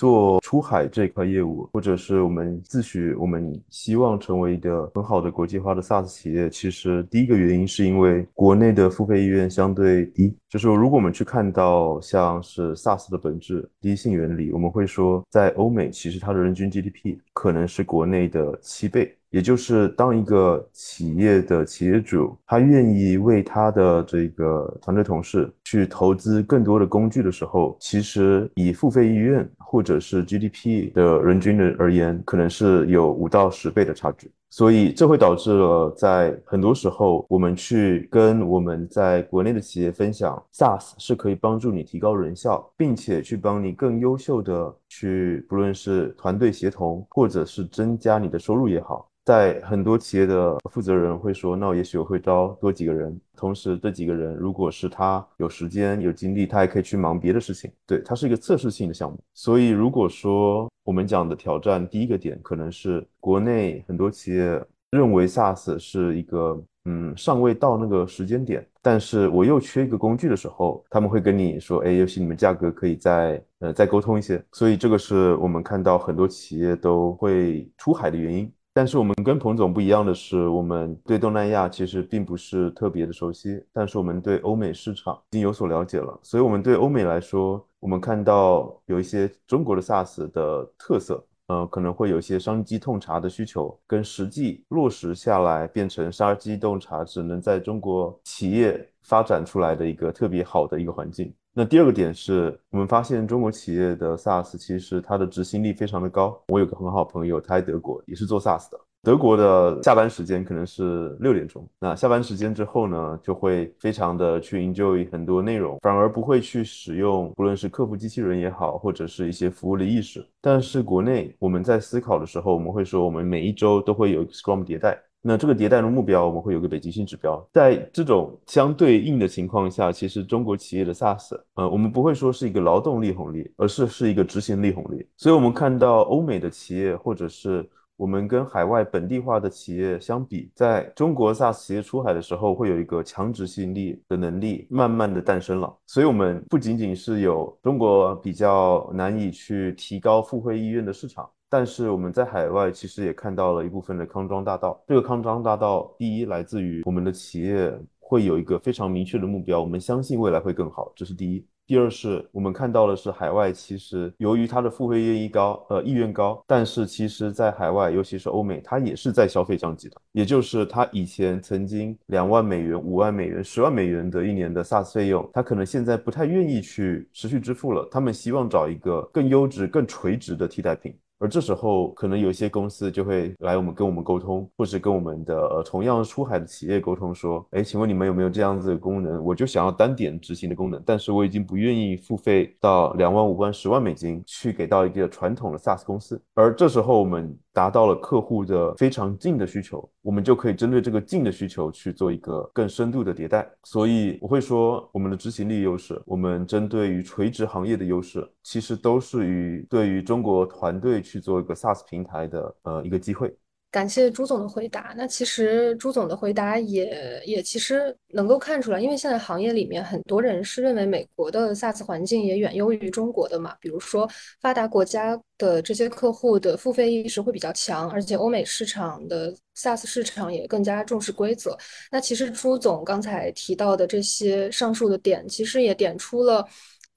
[0.01, 10.35] 做出海这块业务，或者是我们自诩我们希望成为一个很好的国际化的 SaaS 企业，其实第一个原因是因为国内的付费意愿相对低。
[10.49, 19.15] 就是如果我们去看到像是 SaaS 的本质第一性原理，我们会说，在欧美其实它的人均 GDP 可能是国内的七倍。
[19.31, 34.31] 也就是当一个企业的企业主，他愿意为他的这个团队同事去投资更多的工具的时候，其实以付费意愿或者是 GDP 的人均的而言，可能是有五到十倍的差距。
[34.51, 49.07] 所以这会导致了在很多时候，我们去跟我们在国内的企业分享，SaaS 是可以帮助你提高人效，并且去帮你更优秀的去，不论是团队协同，或者是增加你的收入也好。
[49.25, 57.71] 在很多企业的负责人会说，那也许我会招多几个人，同时这几个人如果是他有时间有精力，他还可以去忙别的事情。
[57.87, 59.17] 对，它是一个测试性的项目。
[59.35, 74.45] 所以如果说我们讲的挑战第一个点，可能是国内很多企业认为 SaaS 是一个嗯尚未到那个时间点，但是我又缺一个工具的时候，他们会跟你说，哎，也许你们价格可以再呃再沟通一些。
[74.51, 78.53] 所以这个是我们看到很多企业都会出海的原因。
[78.73, 86.17] 但是我们跟彭总不一样的是，我们对东南亚其实并不是特别的熟悉，但是我们对欧美市场已经有所了解了。
[86.23, 101.35] 所以，我们对欧美来说，我们看到有一些中国的 SaaS 的特色，呃，可能会有一些商机洞察的需求，跟实际落实下来变成商机洞察只能在中国企业发展出来的一个特别好的一个环境。
[101.53, 106.41] 那第二个点是我们发现中国企业的 SaaS 其实它的执行力非常的高。
[106.47, 120.25] 我有个很好朋友，他在德国也是做 SaaS 的，德国的下班时间可能是六点钟，那下班时间之后呢，就会非常的去 enjoy 很多内容，反而不会去使用，不论是客服机器人也好，或者是一些服务的意识。
[120.41, 127.47] 但是国内我们在思考的时候，我们会说，我们每一周都会有 Scrum 迭代，那这个迭代的目标，我们会有个北极星指标。
[127.53, 135.07] 在这种相对应的情况下，其实中国企业的 SaaS，呃，我们不会说是一个劳动力红利，而是是一个执行力红利。
[135.17, 137.69] 所以，我们看到欧美的企业或者是
[138.01, 145.71] 我们跟海外本地化的企业相比，在中国 SaaS 企业出海的时候，会有一个强执行力的能力慢慢的诞生了。
[145.87, 154.83] 所以，我们不仅仅是有中国比较难以去提高付费意愿的市场，但是我们在海外其实也看到了一部分的康庄大道。
[154.87, 161.45] 这个康庄大道，第一来自于我们的企业会有一个非常明确的目标，我们相信未来会更好，这是第一。
[161.71, 180.93] 第二是我们看到的是海外，其实由于它的付费愿意高，呃意愿高，但是其实在海外，尤其是欧美，它也是在消费降级的，也就是它以前曾经两万美元、五万美元、十万美元的一年的 SaaS 费用，他可能现在不太愿意去持续支付了，他们希望找一个更优质、更垂直的替代品。
[181.21, 189.23] 而这时候，可能有些公司就会来我们跟我们沟通，或是跟我们的呃同样出海的企业沟通，说，哎，请问你们有没有这样子的功能？
[189.23, 196.19] 我就想要单点执行的功能，但是我已经不愿意付费到两万、五万、十万美金去给到一个传统的 SaaS 公司。
[196.35, 203.51] 而这时候，我们达到了客户的非常近的需求，我们就可以针对这个近的需求去做一个更深度的迭代。
[203.65, 211.01] 所以我会说，我们的执行力优势，我们针对于垂直行业的优势，其实都是与对于中国团队。
[211.01, 213.35] 去做一个 SaaS 平台的呃一个机会。
[213.71, 214.93] 感谢朱总的回答。
[214.97, 223.55] 那其实朱总的回答也也其实能够看出来，因为现在行业里面很多人是认为美国的 SaaS 环境也远优于中国的嘛。
[223.61, 231.57] 比如说发达国家的这些客户的付费意识会比较强，而且欧美市场的 SaaS 市场也更加重视规则。
[231.93, 236.45] 那其实朱总刚才提到的这些上述的点，其实也点出了。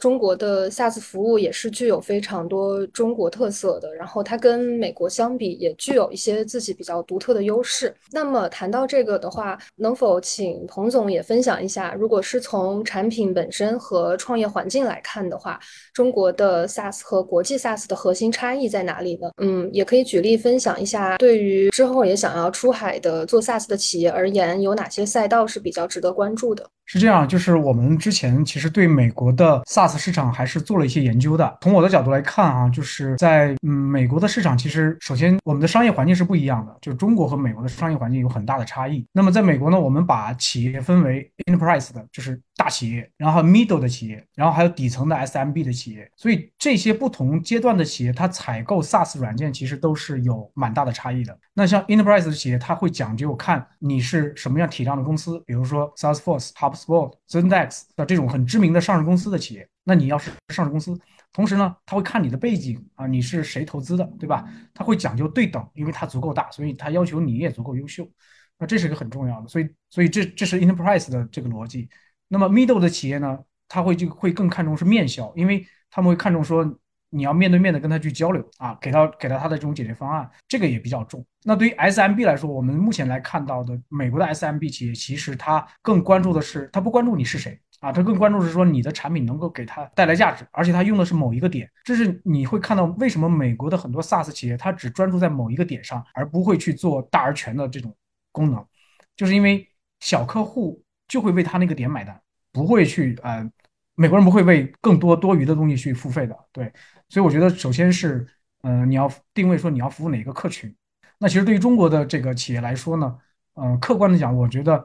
[0.04, 7.96] 中国的 SaaS 服务也是具有非常多中国特色的，然后它跟美国相比也具有一些自己比较独特的优势。
[8.12, 15.58] 那么谈到这个的话，能否请彭总也分享一下，如果是从产品本身和创业环境来看的话，
[15.94, 19.32] 中国的 SaaS 和国际 SaaS 的核心差异在哪里呢？
[19.38, 26.70] 嗯，也可以举例分享一下，对于之后也想要出海的做 SaaS 的企业而言，有哪些赛道是比较值得关注的？
[26.86, 31.58] 是这样，就是我们之前其实对美国的 SaaS 市场还是做了一些研究的。
[31.62, 39.06] 从我的角度来看啊，就是在嗯美国的市场，其实首先我们的商业环境是不一样的，就中国和美国的商业环境有很大的差异。
[39.12, 46.10] 那么在美国呢，我们把企业分为 enterprise 的，就是大企业，然后 middle 的企业，然后还有底层的 SMB 的企业。
[46.18, 51.36] 所以这些不同阶段的企业，它采购 SaaS 软件其实都是有蛮大的差异的。
[51.54, 59.68] 那像 enterprise 的企业，它会讲究看你是什么样体量的公司，比如说 Salesforce、HubSpot、Zendesk 的这种很知名的上市公司的企业。
[59.84, 60.98] 那你要是上市公司，
[61.32, 64.48] 同时呢，他会看你的背景啊，你是谁投资的，对吧？
[64.74, 68.10] 他会讲究对等，因为它足够大，所以他要求你也足够优秀。
[68.58, 71.90] 那这是一个很重要的，所以所以这这是 enterprise 的这个逻辑。
[72.28, 76.80] 那么 middle 的企业呢，他会就会更看重是面销，因为他们会看重说。
[77.14, 81.24] 你要面对面的跟他去交流啊，给到给到他的这种解决方案，这个也比较重。
[81.44, 91.70] 那对于 SMB 来说，我们目前来看到的美国的 SMB 企业，其实他更关注的是，他不关注你是谁啊，他更关注是说你的产品能够给他带来价值，而且他用的是某一个点。
[91.84, 97.96] 这是你会看到为什么美国的很多 SaaS 企业，它只专注在某一个点上，而不会去做大而全的这种
[98.32, 98.66] 功能，
[99.16, 99.68] 就是因为
[100.00, 102.20] 小客户就会为他那个点买单，
[102.54, 103.48] 不会去呃，
[103.96, 106.72] 美国人不会为更多多余的东西去付费的，对。
[107.10, 108.28] 所以我觉得，首先是，
[108.62, 110.74] 呃，你要定位说你要服务哪个客群。
[111.20, 113.16] 那其实对于中国的这个企业来说呢，
[113.54, 114.84] 呃，客观的讲，我觉得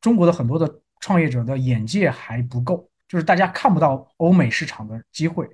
[0.00, 5.48] 中国的很多的创业者的眼界还不够，就是大家看不到欧美市场的机会。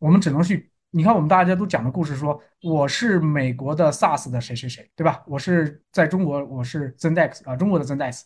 [0.00, 5.22] 我们只能去，你看我们大家都讲的故事，说我是美国的 SaaS 的谁谁谁，对吧？
[5.26, 8.22] 我是在中国，我是 Zendesk 啊，中国的 Zendesk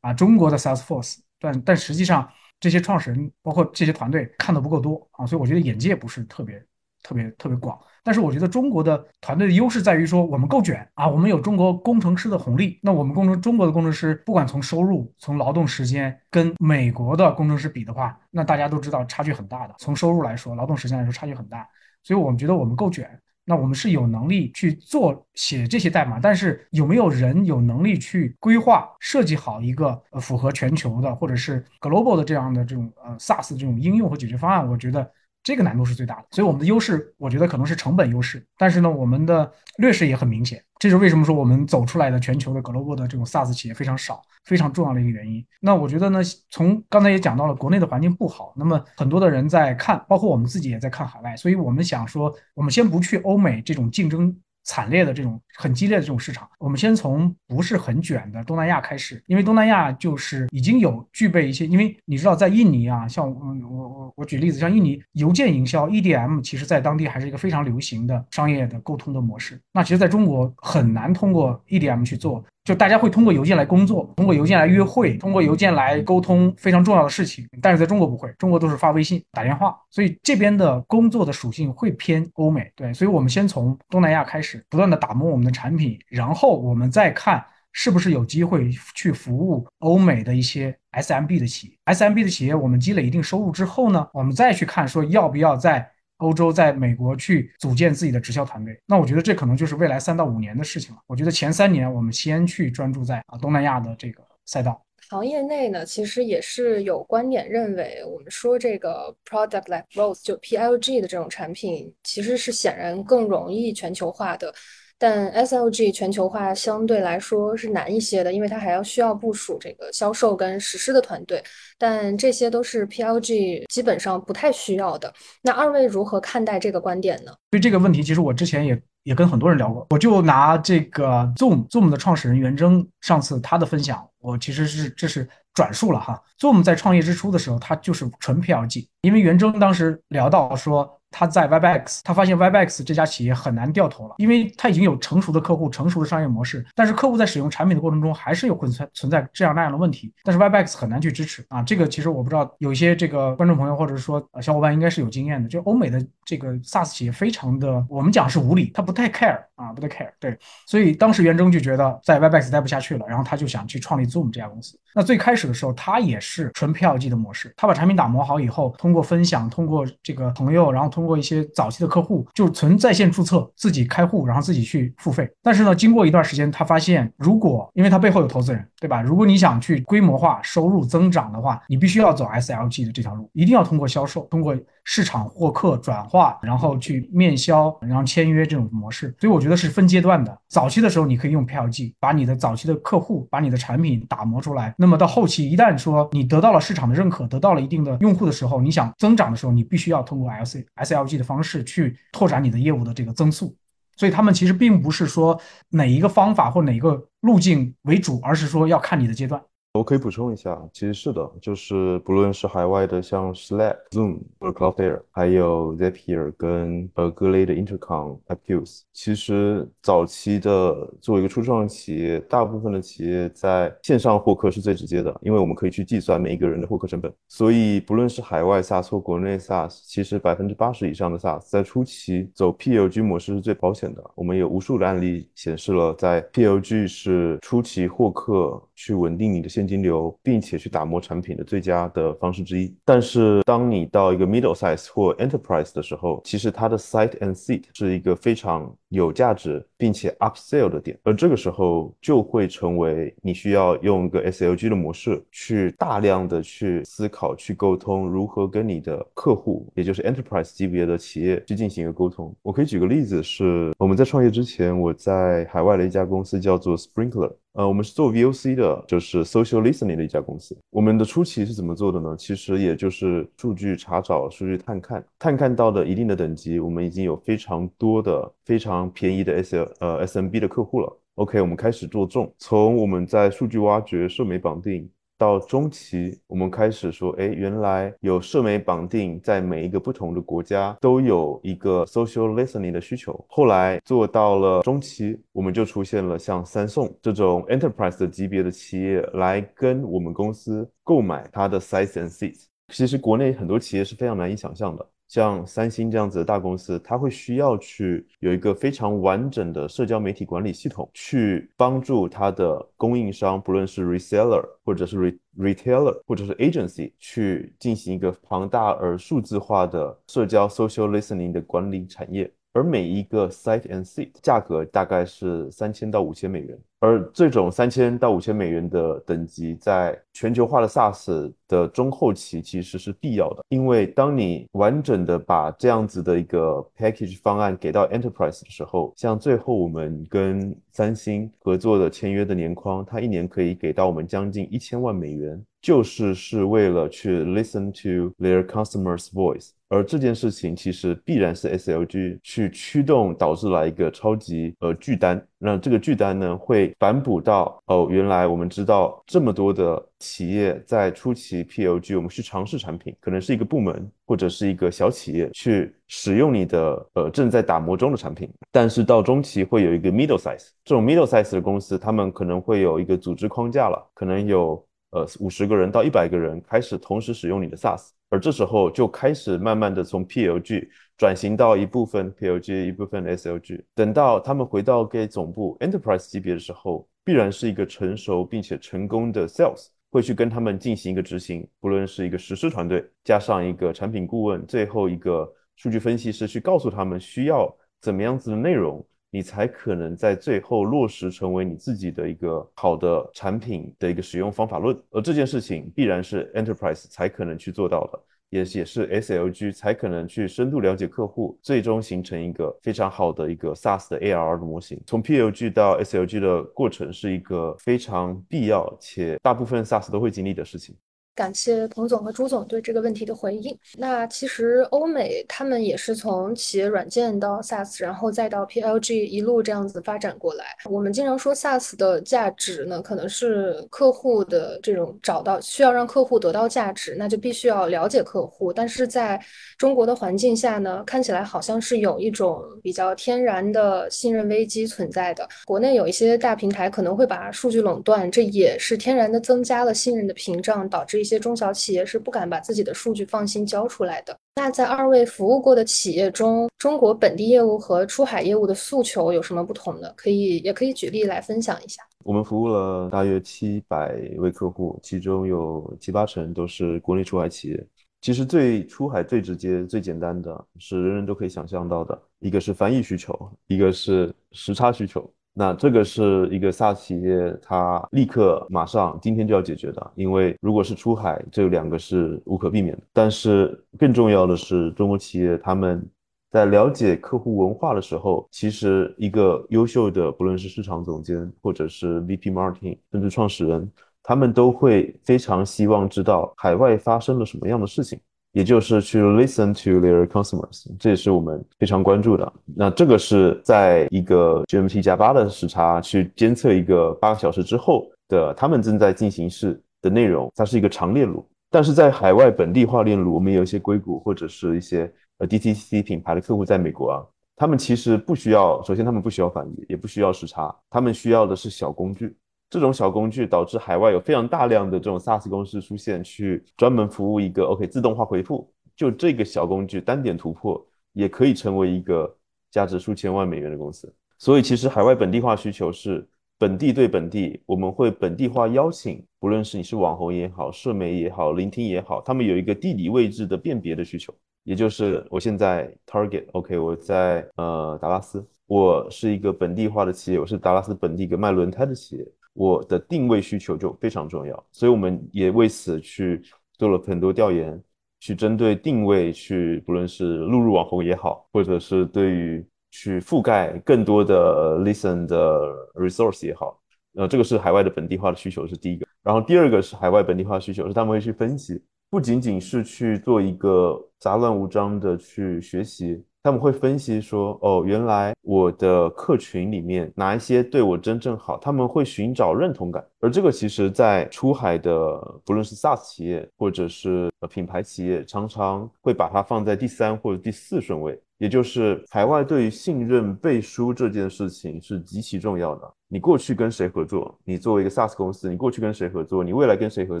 [0.00, 1.18] 啊，中国的 Salesforce。
[1.38, 2.26] 但但实际上，
[2.64, 6.64] 这些创始人包括这些团队看的不够多啊，所以我觉得眼界不是特别。
[7.06, 12.80] 特别特别广，但是我觉得中国的团队的优势在于说我们够卷啊，我们有中国工程师的红利。
[12.82, 19.74] 那我们工程中国的工程师，不管从收入、从劳动时间跟美国的工程师比的话，那大家都知道差距很大的。
[19.76, 21.68] 从收入来说，劳动时间来说差距很大，
[22.02, 23.20] 所以我们觉得我们够卷。
[23.44, 34.68] 那我们是有能力去做写这些代码，但是有没有人有能力去规划设计好一个符合全球的或者是 global 的这样的这种呃 SaaS 这种应用和解决方案？
[34.68, 35.10] 我觉得。
[35.44, 36.24] 这个难度是最大的。
[36.32, 40.60] 所以我们的优势，我觉得可能是成本优势，但是呢，我们的劣势也很明显。
[40.80, 45.46] 这是为什么说我们走出来的全球的 global 的这种 SaaS 企业非常少，非常重要的一个原因。
[45.60, 46.20] 那我觉得呢，
[46.50, 54.36] 从刚才也讲到了，国内的环境不好，那么很多的人在看，包括我们自己也在看海外，所以我们想说，我们先不去欧美这种竞争。
[54.64, 69.60] 惨烈的这种很激烈的这种市场，我们先从不是很卷的东南亚开始，因为东南亚就是已经有具备一些，因为你知道在印尼啊，像我我我举例子，像印尼邮件营销 EDM，其实在当地还是一个非常流行的商业的沟通的模式。
[69.72, 72.44] 那其实在中国很难通过 EDM 去做。
[72.64, 77.46] 就大家会通过邮件来工作，通过邮件来约会，通过邮件来沟通非常重要的事情。
[77.60, 82.72] 但是在中国不会，中国都是发微信、打电话，所以这边的工作的属性会偏欧美。
[82.74, 91.94] 对，所以我们先从东南亚开始，不断的打磨我们的产品，然后我们再看是不是有机会去服务欧美的一些 SMB 的企业。
[91.94, 95.90] SMB 的企业，我们积累一定收入之后呢，我们再去看说要不要在。
[96.24, 101.00] 欧洲在美国去组建自己的直销团队，那我觉得这可能就是未来三到五年的事情了。
[101.06, 104.80] 我觉得前三年我们先去专注在啊东南亚的这个赛道。
[105.10, 114.52] 行业内呢，其实也是有观点认为，我们说这个 product like growth 就 PLG 的这种产品，其实是显然更容易全球化的。
[114.98, 121.42] 但 SLG 全球化相对来说是难一些的，因为它还要需要部署这个销售跟实施的团队，
[121.76, 125.12] 但这些都是 PLG 基本上不太需要的。
[125.42, 127.32] 那二位如何看待这个观点呢？
[127.50, 129.86] 对这个问题，其实我之前也也跟很多人聊过。
[129.90, 136.22] 我就拿这个 Zoom Zoom 的创始人袁征上次他的分享，我其实是这是转述了哈。
[136.40, 140.98] Zoom 在创业之初的时候，它就是纯 PLG，因为袁征当时聊到说。
[141.16, 151.62] 他在 Webex，他发现 Webex 这家企业很难掉头了，因为他已经有成熟的客户、成熟的商业模式，但是客户在使用产品的过程中还是有存在存在这样那样的问题，但是 Webex 很难去支持啊。
[151.62, 160.10] 这个其实我不知道，有一些这个观众朋友或者是说小伙伴应该是有经验的，就欧美的这个 SaaS 企业非常的，我们讲是无理，他不太 care 啊，不太 care。
[160.18, 160.36] 对，
[160.66, 164.76] 所以当时袁征就觉得在 Webex 待不下去了，然后他就想去创立 Zoom 这家公司。
[164.94, 167.52] 那最开始的时候，他也是纯 PLG 的模式。
[167.56, 175.28] 他把产品打磨好以后，通过分享，通过这个朋友，然后通过一些早期的客户，就纯在线注册，自己开户，然后自己去付费。
[175.42, 179.02] 但是呢，经过一段时间，他发现，如果因为他背后有投资人，对吧？
[179.02, 184.56] 如果你想去规模化、收入增长的话，你必须要走 SLG 的这条路，一定要通过销售，通过。
[184.86, 190.38] 市场获客转化，然后去面销，然后签约这种模式，所以我觉得是分阶段的。
[190.50, 194.74] 早期的时候，你可以用 PLG 把你的早期的客户，把你的产品打磨出来。
[194.84, 203.56] 那么到后期，一旦说你得到了市场的认可，得到了一定的用户的时候，你想增长的时候，你必须要通过 LC SLG 的方式去拓展你的业务的这个增速。
[203.96, 209.40] 所以他们其实并不是说哪一个方法或哪一个路径为主，而是说要看你的阶段。
[209.74, 227.12] 我可以补充一下，其实是的，就是不论是海外的像 Slack、Zoom 或者 Cloudflare，还有 Zapier 跟呃各类的 Intercom、AppQs，其实早期的作为一个初创企业，大部分的企业在线上获客是最直接的，因为我们可以去计算每一个人的获客成本。
[227.26, 234.04] 所以不论是海外 SaaS 或国内 SaaS，其实百分之八十以上的 SaaS 在初期走 PLG 模式是最保险的。
[234.14, 242.76] 我们有无数的案例显示了，在 PLG 是初期获客去稳定你的现现金流，并且去打磨产品的最佳的方式之一。
[242.84, 250.98] 但是，当你到一个 middle size 或 enterprise 的时候，其实它的 site and seat 是一个非常有价值并且 upsell 的点。
[251.02, 262.34] 而这个时候，就会成为你需要用一个 SLG 的模式，去大量的去思考、去沟通，如何跟你的客户，也就是 enterprise 级别的企业去进行一个沟通。
[262.42, 267.32] 我可以举个例子，是我们在创业之前，我在海外的一家公司叫做 Sprinkler。
[267.54, 270.58] 呃，我们是做 VOC 的，就是 social listening 的一家公司。
[270.70, 272.16] 我们的初期是怎么做的呢？
[272.18, 281.00] 其实也就是数据查找、数据探看，探看到的一定的等级，我们已经有非常多的非常便宜的 S 呃 SMB 的客户了。
[281.14, 284.90] OK，我们开始做重，从我们在数据挖掘、社媒绑定。
[285.16, 293.24] 到中期，我们开始说，哎，原来有社媒绑定，在每一个不同的国家都有一个 social listening 的需求。
[293.28, 302.46] 后来做到了中期，我们就出现了像三送这种 enterprise 的级别的企业来跟我们公司购买它的 size and seats。
[302.72, 304.84] 其实国内很多企业是非常难以想象的。
[305.14, 322.28] 像三星这样子的大公司，它会需要去有一个非常完整的社交媒体管理系统，去帮助它的供应商，不论是 reseller 或者是 re retailer 或者是 agency，去进行一个庞大而数字化的社交 social listening 的管理产业。
[322.54, 326.58] 而每一个 site and seat 价格大概是三千到五千美元。
[326.78, 349.52] 而这种三千到五千美元的等级，在全球化的 SaaS 的中后期其实是必要的，因为当你完整的把这样子的一个 package 方案给到 enterprise 的时候，像最后我们跟三星合作的签约的年框，它一年可以给到我们将近一千万美元，就是是为了去 listen to their customers' voice。
[349.74, 374.64] 而这件事情其实必然是 SLG 去驱动导致来一个超级呃巨单，那这个巨单呢会反哺到哦，原来我们知道这么多的企业在初期 PLG，我们去尝试产品，可能是一个部门或者是一个小企业去使用你的呃正在打磨中的产品，但是到中期会有一个 middle size，这种 middle size 的公司，他们可能会有一个组织框架了，可能有
[374.94, 377.90] 呃五十个人到一百个人开始同时使用你的 SaaS。
[378.10, 383.60] 而这时候就开始慢慢的从 PLG 转型到一部分 PLG，一部分 SLG。
[383.74, 398.84] 等到他们回到给总部 Enterprise 级别的时候，必然是一个成熟并且成功的 Sales 会去跟他们进行一个执行，不论是一个实施团队加上一个产品顾问，最后一个数据分析师去告诉他们需要怎么样子的内容。
[399.14, 408.00] 你才可能在最后落实成为你自己的一个好的产品的一个使用方法论，而这件事情必然是 enterprise 才可能去做到的，
[408.30, 414.82] 也也是 SLG 才可能去深度了解客户，最终形成一个非常好的一个 SaaS 的 ARR 的模型。
[414.84, 420.74] 从 PLG 到 SLG 的过程是一个非常必要且大部分 SaaS 都会经历的事情。
[421.14, 423.56] 感谢彭总和朱总对这个问题的回应。
[423.78, 430.44] 那其实欧美他们也是从企业软件到 SaaS，然后再到 PLG 一路这样子发展过来。
[430.64, 438.52] 我们经常说 SaaS 的价值呢，可能是客户的这种找到需要让客户得到价值，那就必须要了解客户。
[438.52, 439.24] 但是在
[439.56, 445.28] 中国的环境下呢，看起来好像是有一种比较天然的信任危机存在的。
[445.44, 451.03] 国内有一些大平台可能会把数据垄断，这也是天然的增加了信任的屏障，导致。
[451.04, 454.16] 一些中小企业是不敢把自己的数据放心交出来的。
[454.36, 459.92] 那在二位服务过的企业中，中国本地业务和出海业务的诉求有什么不同呢？
[459.94, 461.82] 可以，也可以举例来分享一下。
[462.02, 467.66] 我们服务了大约七百位客户，其中有七八成都是国内出海企业。
[468.00, 475.06] 其实最出海最直接、最简单的是人人都可以想象到的，一个是翻译需求，一个是时差需求。
[475.36, 482.82] 那这个是一个 SA 企业，它立刻马上今天就要解决的，因为如果是出海，这两个是无可避免的。
[482.92, 485.84] 但是更重要的是，中国企业他们
[486.30, 493.68] 在了解客户文化的时候，其实一个优秀的，不论是市场总监，或者是 VP Marketing，甚至创始人，
[494.04, 498.00] 他们都会非常希望知道海外发生了什么样的事情。
[498.34, 502.32] 也就是去 listen to their customers，这也是我们非常关注的。
[502.44, 511.24] 那这个是在一个 GMT 加八的时差去监测一个八个小时之后的他们正在进行式的内容，它是一个长链路。
[511.48, 517.06] 但是在海外本地化链路，我们有一些硅谷或者是一些呃 DTC 品牌的客户在美国啊，
[517.36, 522.16] 他们其实不需要，首先他们不需要翻译，也不需要时差，他们需要的是小工具。
[522.54, 528.48] 这种小工具导致海外有非常大量的这种 SaaS 公司出现，去专门服务一个 OK 自动化回复。
[528.76, 532.16] 就这个小工具单点突破，也可以成为一个
[532.52, 533.92] 价值数千万美元的公司。
[534.18, 536.06] 所以其实海外本地化需求是
[536.38, 544.14] 本地对本地，我们会本地化邀请，不论是你是网红也好，社媒也好，聆听也好，他们有一个地理位置的辨别的需求。
[544.44, 552.06] 也就是我现在 Target OK，我在呃达拉斯，我是一个本地化的企业，我是达拉斯本地一个卖轮胎的企业。
[552.34, 556.20] 我的定位需求就非常重要，所以我们也为此去
[556.58, 557.60] 做了很多调研，
[558.00, 565.40] 去针对定位去，不论是录入网红也好，或者是对于去覆盖更多的 listen 的
[565.74, 566.60] resource 也好，
[566.96, 576.02] 呃，这个是海外的本地化的需求是第一个，然后第二个是海外本地化需求是他们会去分析，不仅仅是去做一个杂乱无章的去学习。
[576.24, 595.70] 他们会分析说，哦，原来我的客群里面哪一些对我真正好，他们会寻找认同感，而这个其实，在出海的不论是 SaaS 企业或者是品牌企业，常常会把它放在第三或者第四顺位，也就是海外对于信任背书这件事情是极其重要的。
[595.88, 597.14] 你过去跟谁合作？
[597.22, 599.22] 你作为一个 SaaS 公司，你过去跟谁合作？
[599.22, 600.00] 你未来跟谁合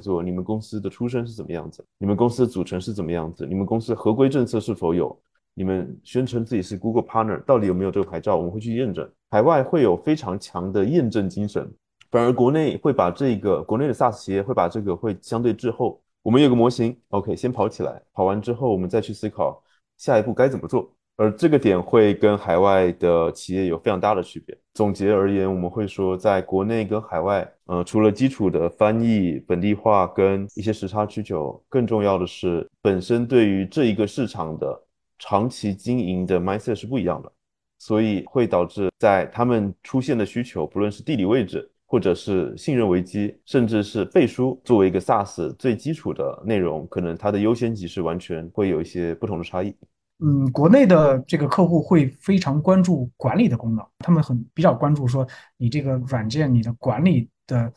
[0.00, 0.22] 作？
[0.22, 1.84] 你们公司的出身是怎么样子？
[1.98, 3.44] 你们公司的组成是怎么样子？
[3.44, 5.14] 你们公司合规政策是否有？
[5.54, 8.36] 你们宣称自己是 Google Partner，到底有没有这个牌照？
[8.36, 9.08] 我们会去验证。
[9.30, 11.72] 海外会有非常强的验证精神，
[12.10, 16.00] 反而国内会把这个国内的 SaaS 企业会把这个会相对滞后。
[16.22, 19.62] 我们有个模型，OK，先跑起来，跑完之后我们再去思考
[19.98, 20.90] 下一步该怎么做。
[21.16, 24.56] 而这个点会跟海外的企业有非常大的区别。
[24.72, 34.82] 总结而言，我们会说，在国内跟海外，呃，除了基础的翻译、本地化跟一些时差需求，更重要的是本身对于这一个市场的
[35.18, 37.32] 长期经营的 mindset 是不一样的，
[37.78, 49.74] 所以会导致在他们出现的需求，不论是地理位置，或者是信任危机，甚至是背书，作为一个 SaaS 最基础的内容，可能它的优先级是完全会有一些不同的差异。
[50.20, 57.72] 嗯，国内的这个客户会非常关注管理的功能，他们很比较关注说你这个软件你的管理的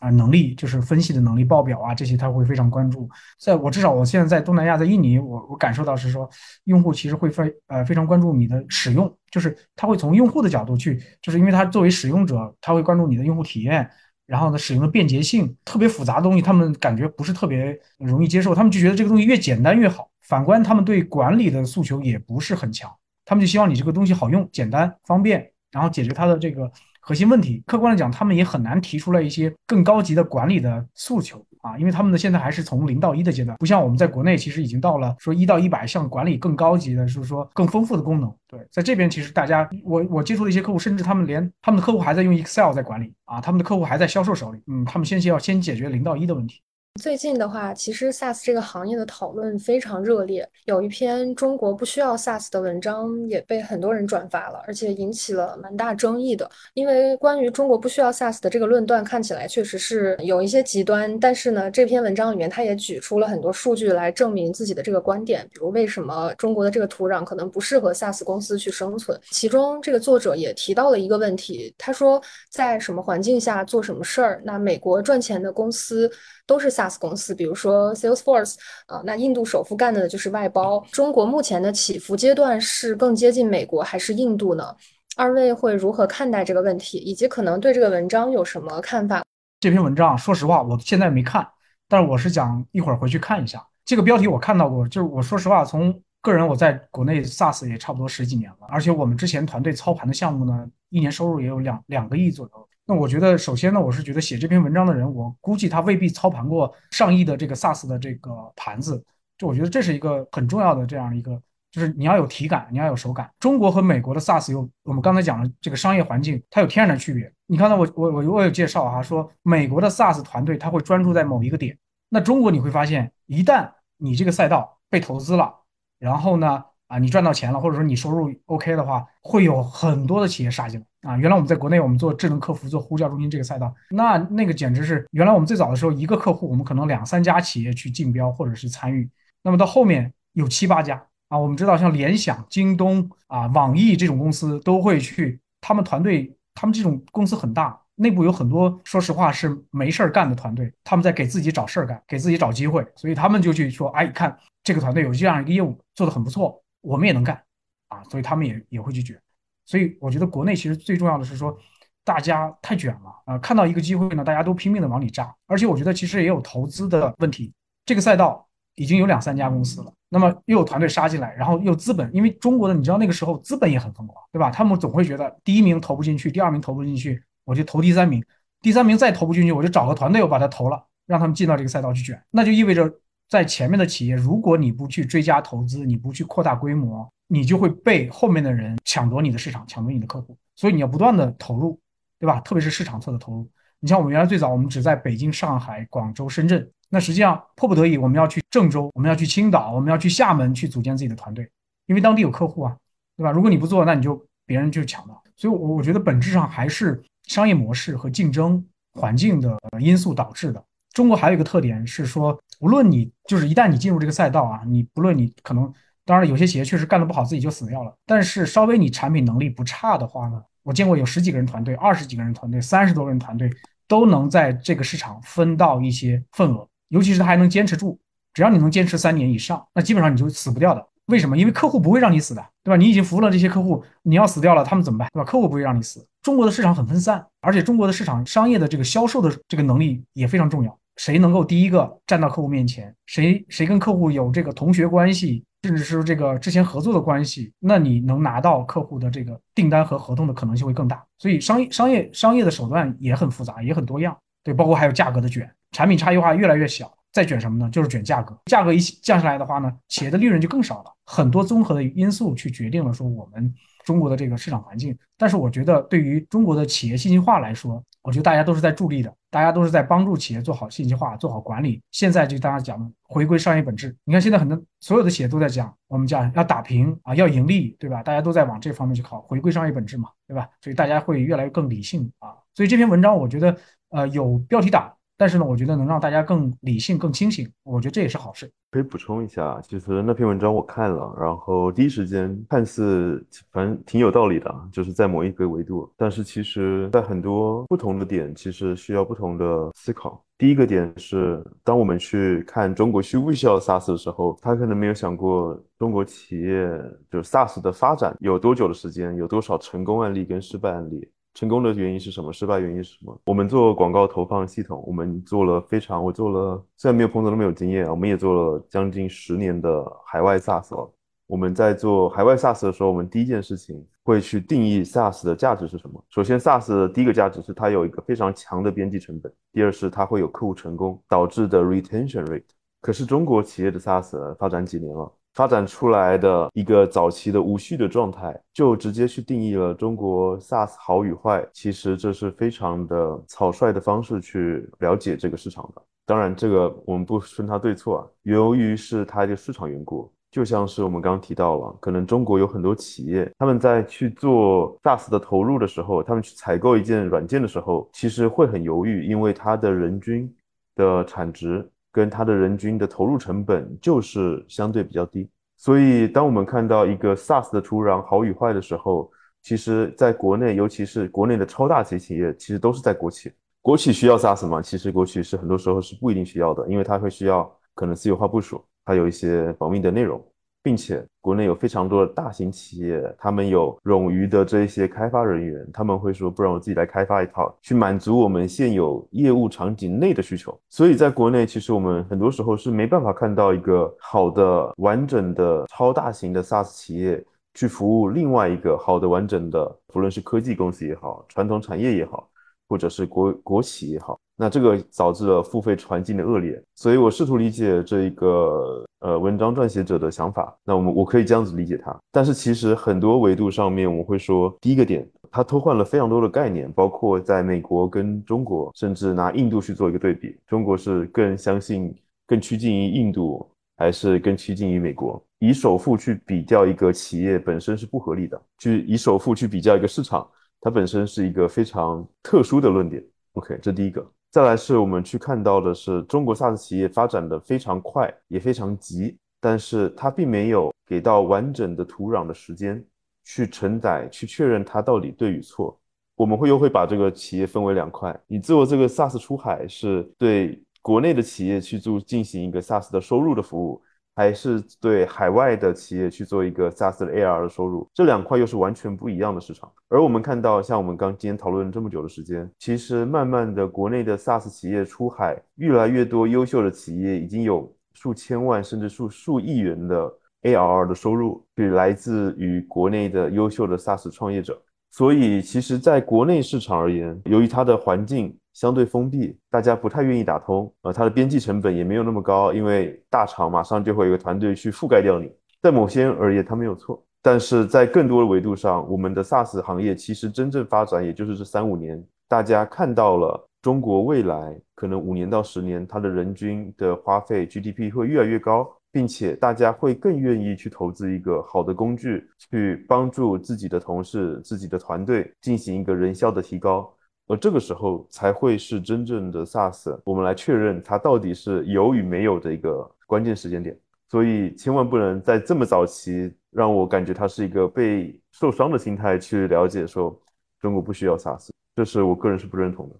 [0.00, 3.08] 啊能力，就是分析的能力、报表啊这些，他会非常关注。
[3.38, 6.28] 在我至少我现在在东南亚，在印尼，我我感受到是说，
[6.64, 13.88] 用户其实会非呃非常关注你的使用，就是他会从用户的角度去，就是因为他作为使用者，他会关注你的用户体验，
[14.26, 20.10] 然后呢使用的便捷性，特别复杂的东西他们感觉不是特别容易接受，他们就觉得这个东西越简单越好。
[20.22, 22.90] 反观他们对管理的诉求也不是很强，
[23.24, 26.70] 他们就希望你这个东西好用、简单、方便，然后解决他的这个
[27.06, 27.62] 核心问题。
[27.66, 38.34] 客观的讲，他们也很难提出来一些更高级的管理的诉求啊，因为他们的现在还是从零到一的阶段，不像我们在国内其实已经到了说一到一百，像管理更高级的，就是说更丰富的功能。
[38.48, 46.60] 对，在这边其实大家，我我接触的一些客户，甚至他们连他们的客户还在用 Excel 在管理啊，他们的客户还在销售手里，嗯，他们先先要先解决零到一的问题。
[46.98, 56.50] 最近的话，其实 SaaS 这个行业的讨论非常热烈，有一篇中国不需要 SaaS 的文章也被很多人转发了，而且引起了蛮大争议的。
[56.74, 69.18] 因为关于中国不需要 SaaS 的这个论断看起来确实是有一些极端，但是呢，这篇文章里面他也举出了很多数据来证明自己的这个观点，比如为什么中国的这个土壤可能不适合 SaaS 公司去生存。
[69.30, 72.20] 其中这个作者也提到了一个问题，他说
[72.50, 76.10] 在什么环境下做什么事儿，那美国赚钱的公司。
[76.48, 78.54] 都是 SaaS SaaS 公司，比如说 Salesforce
[78.86, 80.84] 啊，那印度首富干的就是外包。
[80.92, 84.74] 中国目前的起伏阶段是更接近美国还是印度呢？
[85.16, 89.22] 二位会如何看待这个问题，以及可能对这个文章有什么看法？
[89.60, 91.46] 这篇文章，说实话，我现在没看，
[91.88, 93.66] 但是我是想一会儿回去看一下。
[93.84, 102.68] 这个标题我看到过，就是我说实话，从个人我在国内 SaaS 也差不多十几年了，而且我们之前团队操盘的项目呢，一年收入也有两两个亿左右。
[102.88, 109.04] 那我觉得，首先呢，我是觉得写这篇文章的人，我估计他未必操盘过上亿的这个 SaaS 的这个盘子。
[109.36, 113.28] 就我觉得这是一个很重要的这样一个，就是你要有体感，你要有手感。
[113.40, 117.32] 中国和美国的 SaaS 有我们刚才讲的这个商业环境，它有天然的区别。
[117.46, 121.76] 你刚才我我我我有介绍哈，说美国的 SaaS 团队他会专注在某一个点，
[122.08, 125.52] 那中国你会发现，一旦你这个赛道被投资了，
[125.98, 126.64] 然后呢？
[126.88, 131.16] 啊，你赚到钱了，或者说你收入 OK 的话，会有很多的企业杀进来啊。
[131.18, 139.08] 原来我们在国内，我们做智能客服、做呼叫中心这个赛道，那那个简直是原来我们最早的时候，一个客户我们可能两三家企业去竞标或者是参与，
[139.42, 141.36] 那么到后面有七八家啊。
[141.36, 156.62] 我们知道像联想、京东啊、网易这种公司都会去，他们团队，他们这种公司很大，内部有很多说实话是没事儿干的团队，他们在给自己找事儿干，给自己找机会，所以他们就去说，哎，看这个团队有这样一个业务做得很不错。
[156.86, 157.42] 我们也能干
[157.88, 159.20] 啊，所以他们也也会去卷。
[159.64, 161.58] 所以我觉得国内其实最重要的是说，
[162.04, 165.34] 大家太卷了啊，看到一个机会呢，大家都拼命的往里扎。
[165.46, 167.52] 而且我觉得其实也有投资的问题，
[167.84, 174.50] 这个赛道已经有两三家公司了，那么又有团队杀进来，然后又资本，因为中国的你知道那个时候资本也很疯狂，对吧？
[174.50, 178.24] 他们总会觉得第一名投不进去，第二名投不进去，我就投第三名，
[178.60, 183.00] 第三名再投不进去，我就找个团队我把它投了，让他们进到这个赛道去卷，那就意味着。
[183.28, 190.36] 在前面的企业，如果你不去追加投资，你不去扩大规模，你就会被后面的人抢夺你的市场，抢夺你的客户。
[190.54, 191.78] 所以你要不断的投入，
[192.18, 192.40] 对吧？
[192.40, 193.50] 特别是市场侧的投入。
[193.80, 201.46] 你像我们原来最早，我们只在北京、上海、广州、深圳，那实际上迫不得已，我们要去郑州，我们要去青岛，我们要去厦门去组建自己的团队，
[201.86, 202.76] 因为当地有客户啊，
[203.16, 203.30] 对吧？
[203.32, 205.14] 如果你不做，那你就别人就抢了。
[205.36, 208.64] 所以，我我觉得本质上还是商业模式和竞争
[208.94, 210.64] 环境的因素导致的。
[210.96, 215.70] 中国还有一个特点是说，无论你就是一旦你进入这个赛道啊，你不论你可能，
[216.06, 217.94] 当然有些企业确实干得不好，自己就死掉了。
[218.06, 223.50] 但是稍微你产品能力不差的话呢，我见过有十几个人团队、二十几个人团队、三十多个人团队
[223.86, 228.00] 都能在这个市场分到一些份额，尤其是他还能坚持住。
[228.32, 230.82] 只要你能坚持三年以上，那基本上你就死不掉的。
[231.08, 231.36] 为什么？
[231.36, 232.76] 因为客户不会让你死的，对吧？
[232.78, 235.06] 你已经服务了这些客户，你要死掉了，他们怎么办？
[235.12, 235.30] 对吧？
[235.30, 236.08] 客户不会让你死。
[236.22, 240.78] 中国的市场很分散，而且中国的市场商业的这个销售的这个能力也非常重要。
[240.96, 242.94] 谁能够第一个站到客户面前？
[243.06, 251.04] 谁谁跟客户有这个同学关系，甚至是这个之前合作的关系，那你能拿到客户的这个订单和合同的可能性会更大。
[251.18, 254.16] 所以商业商业商业的手段也很复杂，也很多样。
[254.42, 257.68] 对，包括还有价格的卷，产品差异化越来越小，再卷什么呢？
[257.70, 258.38] 就是卷价格。
[258.46, 260.92] 价格一降下来的话呢，企业的利润就更少了。
[261.04, 263.52] 很多综合的因素去决定了说我们
[263.84, 264.96] 中国的这个市场环境。
[265.18, 271.82] 但是我觉得对于中国的企业信息化来说，我觉得大家都是在助力的，大家都是在帮助企业做好信息化、做好管理。
[271.90, 273.96] 现在就大家讲回归商业本质。
[274.04, 278.04] 你看现在很多所有的企业都在讲，我们讲要打平啊，要盈利，对吧？
[278.04, 280.48] 大家都在往这方面去靠，回归商业本质嘛，对吧？
[280.60, 282.30] 所以大家会越来越更理性啊。
[282.54, 283.56] 所以这篇文章我觉得
[283.88, 284.92] 呃有标题党。
[285.18, 288.50] 但是呢，我觉得能让大家更理性、更清醒，我觉得这也是好事。
[288.70, 300.22] 可以补充一下，其实那篇文章我看了，然后第一时间看似反正挺有道理的，就是在某一个维度，但是其实在很多不同的点，其实需要不同的思考。
[300.36, 306.68] 第一个点是，当我们去看中国需不需要 SaaS 的时候，他可能没有想过中国企业
[307.10, 311.08] 就是 SaaS 的发展有多久的时间，有多少成功案例跟失败案例。
[311.36, 312.32] 成功的原因是什么？
[312.32, 313.20] 失败原因是什么？
[313.26, 320.90] 我们做广告投放系统，我们做了非常，我做了，虽然没有彭总那么有经验啊，我们也做了将近十年的海外 SaaS 了。
[321.26, 326.02] 我们在做海外 SaaS 的时候，我们第一件事情会去定义 SaaS 的价值是什么。
[326.08, 332.44] 首先，SaaS 的第一个价值是它有一个非常强的边际成本；第二是它会有客户成功导致的 retention rate。
[332.80, 335.12] 可是中国企业的 SaaS 发展几年了？
[335.36, 341.46] 发展出来的一个早期的无序的状态，就直接去定义了中国 SaaS 好与坏。
[341.52, 345.82] 其实这是非常的草率的方式去了解这个市场的。
[346.06, 348.06] 当然，这个我们不分它对错啊。
[348.22, 360.34] 由于是它的市场缘故，就像是我们刚刚提到了，可能中国有很多企业，他们在去做 SaaS 的投入的时候，他们去采购一件软件的时候，其实会很犹豫，因为它的人均
[360.76, 361.70] 的产值。
[361.96, 365.26] 跟它的人均的投入成本就是相对比较低，
[365.56, 373.32] 所以当我们看到一个 SaaS 的土壤好与坏的时候，其实在国内，尤其是国内的超大型企业，其实都是在国企。
[373.62, 374.60] 国企需要 SaaS 吗？
[374.60, 380.22] 其实国企是很多时候是不一定需要的，因为它会需要可能私有化部署，还有一些保密的内容。
[380.66, 390.58] 并且国内有非常多的大型企业，他们有冗余的这些开发人员，他们会说，不然我自己来开发一套，去满足我们现有业务场景内的需求。
[390.68, 402.28] 所以在国内，其实我们很多时候是没办法看到一个好的、完整的超大型的 SaaS 企业去服务另外一个好的、完整的，不论是科技公司也好，传统产业也好，
[402.68, 404.18] 或者是国国企也好。
[404.38, 410.54] 那这个导致了付费环境的恶劣，所以我试图理解这一个呃文章撰写者的想法。
[410.62, 421.94] 那我们我可以这样子理解它，但是其实很多维度上面，我会说第一个点，它偷换了非常多的概念，包括在美国跟中国，甚至拿印度去做一个对比，中国是更相信、
[422.26, 425.22] 更趋近于印度，还是更趋近于美国？
[425.38, 430.28] 以首富去比较一个企业本身是不合理的，去以首富去比较一个市场，
[430.60, 433.02] 它本身是一个非常特殊的论点。
[433.32, 434.06] OK，这第一个。
[434.30, 442.84] 再来是我们去看到的是中国 SaaS 企业发展的非常快，也非常急，但是它并没有给到完整的土壤的时间
[443.24, 445.78] 去承载、去确认它到底对与错。
[446.16, 453.82] 我们会又会把这个企业分为两块，你做这个 SaaS 出海是对国内的企业去做进行一个 SaaS 的收入的服务。
[454.16, 459.70] 还是对海外的企业去做一个 SaaS 的 AR 的收入，这两块又是完全不一样的市场。
[459.90, 470.10] 而我们看到，像我们刚今天讨论这么久的时间，其实慢慢的国内的 SaaS 企业出海，越来越多优秀的企业已经有数千万甚至数数亿元的
[470.42, 474.60] ARR 的收入，是来自于国内的优秀的 SaaS 创业者。
[474.90, 478.34] 所以，其实在国内市场而言，由于它的环境。
[478.56, 485.30] 相对封闭，大家不太愿意打通，呃，它的边际成本也没有那么高，因为大厂马上就会有个团队去覆盖掉你。
[485.60, 506.90] 在某些而言，它没有错，但是在更多的维度上，我们的 SaaS 行业其实真正发展，也就是这三五年，大家看到了中国未来可能五年到十年，它的人均的花费 GDP 会越来越高，并且大家会更愿意去投资一个好的工具，去帮助自己的同事、自己的团队进行一个人效的提高。
[507.26, 513.76] 而这个时候才会是真正的 SaaS，我们来确认它到底是有与没有的一个关键时间点。
[514.08, 520.16] 所以千万不能在这么早期让我感觉它是一个被受伤的心态去了解说
[520.60, 522.94] 中国不需要 SaaS，这是我个人是不认同的。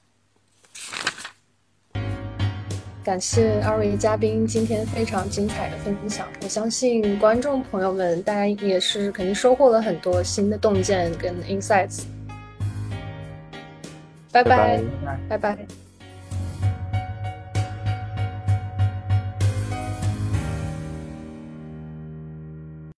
[3.05, 12.16] 感谢二位嘉宾今天非常精彩的分享，我相信观众朋友们大家也是肯定收获了很多新的洞见跟 insights。
[14.45, 14.82] 拜拜，
[15.28, 15.86] 拜拜。